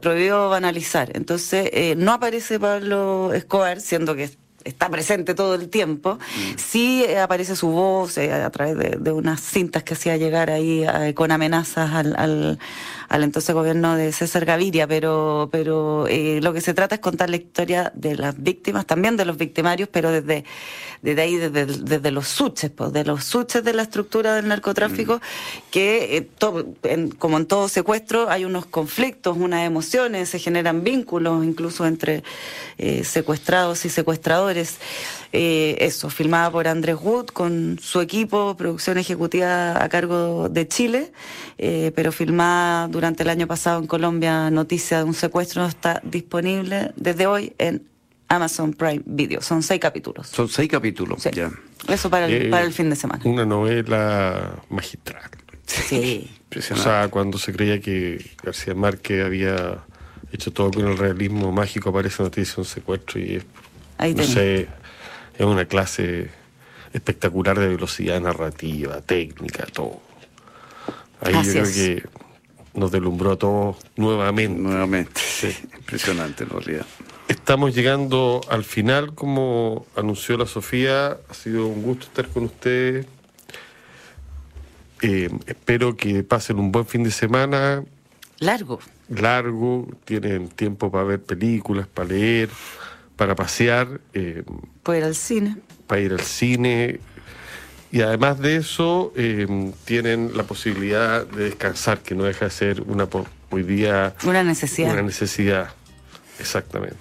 prohibido 0.00 0.48
banalizar. 0.48 1.10
Entonces 1.16 1.70
eh, 1.72 1.94
no 1.96 2.12
aparece 2.12 2.60
Pablo 2.60 3.32
Escobar 3.34 3.80
siendo 3.80 4.14
que 4.14 4.30
está 4.62 4.88
presente 4.88 5.34
todo 5.34 5.54
el 5.54 5.68
tiempo, 5.68 6.14
mm. 6.14 6.56
sí 6.56 7.04
eh, 7.06 7.18
aparece 7.18 7.56
su 7.56 7.68
voz 7.68 8.18
a 8.18 8.50
través 8.50 9.00
de, 9.00 9.12
unas 9.12 9.40
cintas 9.40 9.82
que 9.82 9.94
hacía 9.94 10.16
llegar 10.16 10.50
ahí 10.50 10.84
con 11.14 11.30
amenazas 11.30 11.92
al, 11.92 12.16
al 12.16 12.58
entonces 13.10 13.54
gobierno 13.54 13.96
de 13.96 14.12
César 14.12 14.44
Gaviria, 14.44 14.86
pero, 14.86 15.48
pero 15.52 16.06
eh, 16.08 16.40
lo 16.42 16.52
que 16.52 16.60
se 16.60 16.74
trata 16.74 16.96
es 16.96 17.00
contar 17.00 17.30
la 17.30 17.36
historia 17.36 17.92
de 17.94 18.16
las 18.16 18.40
víctimas, 18.42 18.86
también 18.86 19.16
de 19.16 19.24
los 19.24 19.36
victimarios, 19.36 19.88
pero 19.90 20.10
desde, 20.10 20.44
desde 21.02 21.22
ahí, 21.22 21.36
desde, 21.36 21.66
desde 21.66 22.10
los 22.10 22.28
suches, 22.28 22.70
pues, 22.70 22.92
de 22.92 23.04
los 23.04 23.24
suches 23.24 23.62
de 23.62 23.72
la 23.72 23.82
estructura 23.82 24.34
del 24.34 24.48
narcotráfico, 24.48 25.16
mm. 25.16 25.70
que 25.70 26.28
eh, 26.82 27.10
como 27.18 27.36
en 27.36 27.46
todo 27.46 27.68
secuestro 27.68 28.28
hay 28.30 28.44
unos 28.44 28.66
conflictos, 28.66 29.36
unas 29.36 29.66
emociones, 29.66 30.28
se 30.28 30.38
generan 30.38 30.82
vínculos 30.84 31.44
incluso 31.44 31.86
entre 31.86 32.22
eh, 32.78 33.04
secuestrados 33.04 33.84
y 33.84 33.88
secuestradores. 33.88 34.78
Eh, 35.32 35.76
eso, 35.80 36.08
filmada 36.08 36.50
por 36.50 36.66
Andrés 36.66 36.96
Wood 37.00 37.26
con 37.26 37.78
su 37.82 38.00
equipo, 38.00 38.56
producción 38.56 38.96
ejecutiva 38.96 39.82
a 39.82 39.88
cargo 39.88 40.48
de 40.48 40.66
Chile, 40.66 41.12
pero 41.56 42.12
filmada 42.12 42.88
durante 42.96 43.24
el 43.24 43.28
año 43.28 43.46
pasado 43.46 43.78
en 43.78 43.86
Colombia, 43.86 44.50
noticia 44.50 44.96
de 44.96 45.04
un 45.04 45.12
secuestro, 45.12 45.66
está 45.66 46.00
disponible 46.02 46.92
desde 46.96 47.26
hoy 47.26 47.52
en 47.58 47.82
Amazon 48.28 48.72
Prime 48.72 49.02
Video. 49.04 49.42
Son 49.42 49.62
seis 49.62 49.78
capítulos. 49.82 50.28
Son 50.28 50.48
seis 50.48 50.66
capítulos, 50.70 51.22
ya. 51.24 51.50
Eso 51.88 52.08
para 52.08 52.24
el, 52.24 52.48
para 52.48 52.64
el 52.64 52.72
fin 52.72 52.88
de 52.88 52.96
semana. 52.96 53.20
Una 53.26 53.44
novela 53.44 54.62
magistral. 54.70 55.30
Sí. 55.66 56.30
o 56.54 56.76
sea, 56.76 57.08
cuando 57.08 57.36
se 57.36 57.52
creía 57.52 57.82
que 57.82 58.30
García 58.42 58.74
Márquez 58.74 59.26
había 59.26 59.84
hecho 60.32 60.50
todo 60.50 60.70
con 60.70 60.86
el 60.86 60.96
realismo 60.96 61.52
mágico, 61.52 61.90
aparece 61.90 62.22
noticia 62.22 62.54
de 62.54 62.60
un 62.62 62.66
secuestro 62.66 63.20
y 63.20 63.34
es, 63.34 63.44
Ahí 63.98 64.14
no 64.14 64.22
sé, 64.22 64.68
es 65.36 65.44
una 65.44 65.66
clase 65.66 66.30
espectacular 66.94 67.58
de 67.58 67.68
velocidad 67.68 68.18
narrativa, 68.22 69.02
técnica, 69.02 69.66
todo. 69.66 70.00
Ahí 71.20 71.34
yo 71.44 71.52
creo 71.52 71.64
que 71.64 72.02
nos 72.76 72.90
delumbró 72.92 73.32
a 73.32 73.36
todos 73.36 73.76
nuevamente. 73.96 74.60
Nuevamente, 74.60 75.20
sí. 75.20 75.48
Impresionante 75.76 76.44
en 76.44 76.50
realidad. 76.50 76.86
Estamos 77.28 77.74
llegando 77.74 78.40
al 78.48 78.64
final, 78.64 79.14
como 79.14 79.86
anunció 79.96 80.36
la 80.36 80.46
Sofía. 80.46 81.18
Ha 81.28 81.34
sido 81.34 81.66
un 81.66 81.82
gusto 81.82 82.06
estar 82.06 82.28
con 82.28 82.44
ustedes. 82.44 83.06
Eh, 85.02 85.28
espero 85.46 85.96
que 85.96 86.22
pasen 86.22 86.58
un 86.58 86.70
buen 86.70 86.86
fin 86.86 87.02
de 87.02 87.10
semana. 87.10 87.84
Largo. 88.38 88.78
Largo. 89.08 89.88
Tienen 90.04 90.48
tiempo 90.48 90.90
para 90.90 91.04
ver 91.04 91.22
películas, 91.22 91.86
para 91.86 92.08
leer 92.08 92.50
para 93.16 93.34
pasear. 93.34 94.00
Eh, 94.12 94.44
para 94.82 94.98
ir 94.98 95.04
al 95.04 95.14
cine. 95.14 95.56
Para 95.86 96.00
ir 96.00 96.12
al 96.12 96.20
cine. 96.20 97.00
Y 97.92 98.02
además 98.02 98.38
de 98.40 98.56
eso, 98.56 99.12
eh, 99.16 99.72
tienen 99.84 100.36
la 100.36 100.42
posibilidad 100.42 101.26
de 101.26 101.44
descansar, 101.44 102.00
que 102.00 102.14
no 102.14 102.24
deja 102.24 102.46
de 102.46 102.50
ser 102.50 102.82
una 102.82 103.08
hoy 103.50 103.62
día. 103.62 104.14
Una 104.24 104.42
necesidad. 104.42 104.92
Una 104.92 105.02
necesidad, 105.02 105.70
exactamente. 106.38 106.96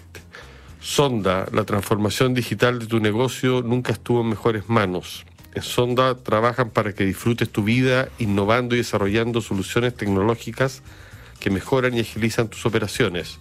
Sonda, 0.80 1.48
la 1.52 1.64
transformación 1.64 2.34
digital 2.34 2.80
de 2.80 2.86
tu 2.86 3.00
negocio 3.00 3.64
nunca 3.64 3.92
estuvo 3.92 4.22
en 4.22 4.30
mejores 4.30 4.70
manos. 4.70 5.26
En 5.56 5.64
Sonda 5.64 6.16
trabajan 6.16 6.70
para 6.70 6.94
que 6.94 7.06
disfrutes 7.06 7.50
tu 7.50 7.64
vida 7.64 8.10
innovando 8.20 8.76
y 8.76 8.80
desarrollando 8.80 9.42
soluciones 9.42 9.96
tecnológicas 9.96 10.84
que 11.40 11.50
mejoran 11.50 11.96
y 11.96 12.02
agilizan 12.02 12.48
tus 12.48 12.66
operaciones 12.66 13.40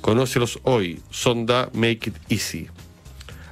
Conócelos 0.00 0.60
hoy, 0.62 1.02
Sonda 1.10 1.70
Make 1.74 2.10
It 2.10 2.16
Easy. 2.28 2.68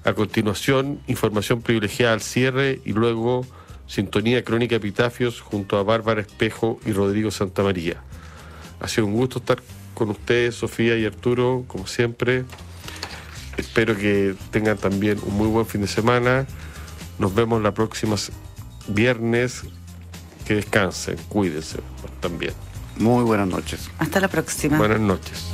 A 0.07 0.15
continuación, 0.15 1.01
información 1.09 1.63
privilegiada 1.63 2.15
al 2.15 2.21
cierre 2.21 2.81
y 2.85 2.93
luego 2.93 3.45
sintonía 3.89 4.45
crónica 4.45 4.77
epitafios 4.77 5.41
junto 5.41 5.79
a 5.79 5.83
Bárbara 5.83 6.21
Espejo 6.21 6.79
y 6.87 6.93
Rodrigo 6.93 7.33
Santamaría. 7.33 8.01
Ha 8.79 8.87
sido 8.87 9.09
un 9.09 9.15
gusto 9.15 9.41
estar 9.41 9.61
con 9.95 10.11
ustedes, 10.11 10.55
Sofía 10.55 10.97
y 10.97 11.05
Arturo, 11.05 11.65
como 11.67 11.89
siempre. 11.89 12.45
Espero 13.57 13.97
que 13.97 14.37
tengan 14.53 14.79
también 14.79 15.19
un 15.27 15.37
muy 15.37 15.49
buen 15.49 15.67
fin 15.67 15.81
de 15.81 15.89
semana. 15.89 16.47
Nos 17.19 17.35
vemos 17.35 17.61
la 17.61 17.75
próxima 17.75 18.15
viernes. 18.87 19.65
Que 20.47 20.55
descansen, 20.55 21.17
cuídense 21.29 21.79
también. 22.21 22.53
Muy 22.97 23.25
buenas 23.25 23.49
noches. 23.49 23.91
Hasta 23.99 24.21
la 24.21 24.29
próxima. 24.29 24.79
Buenas 24.79 25.01
noches. 25.01 25.47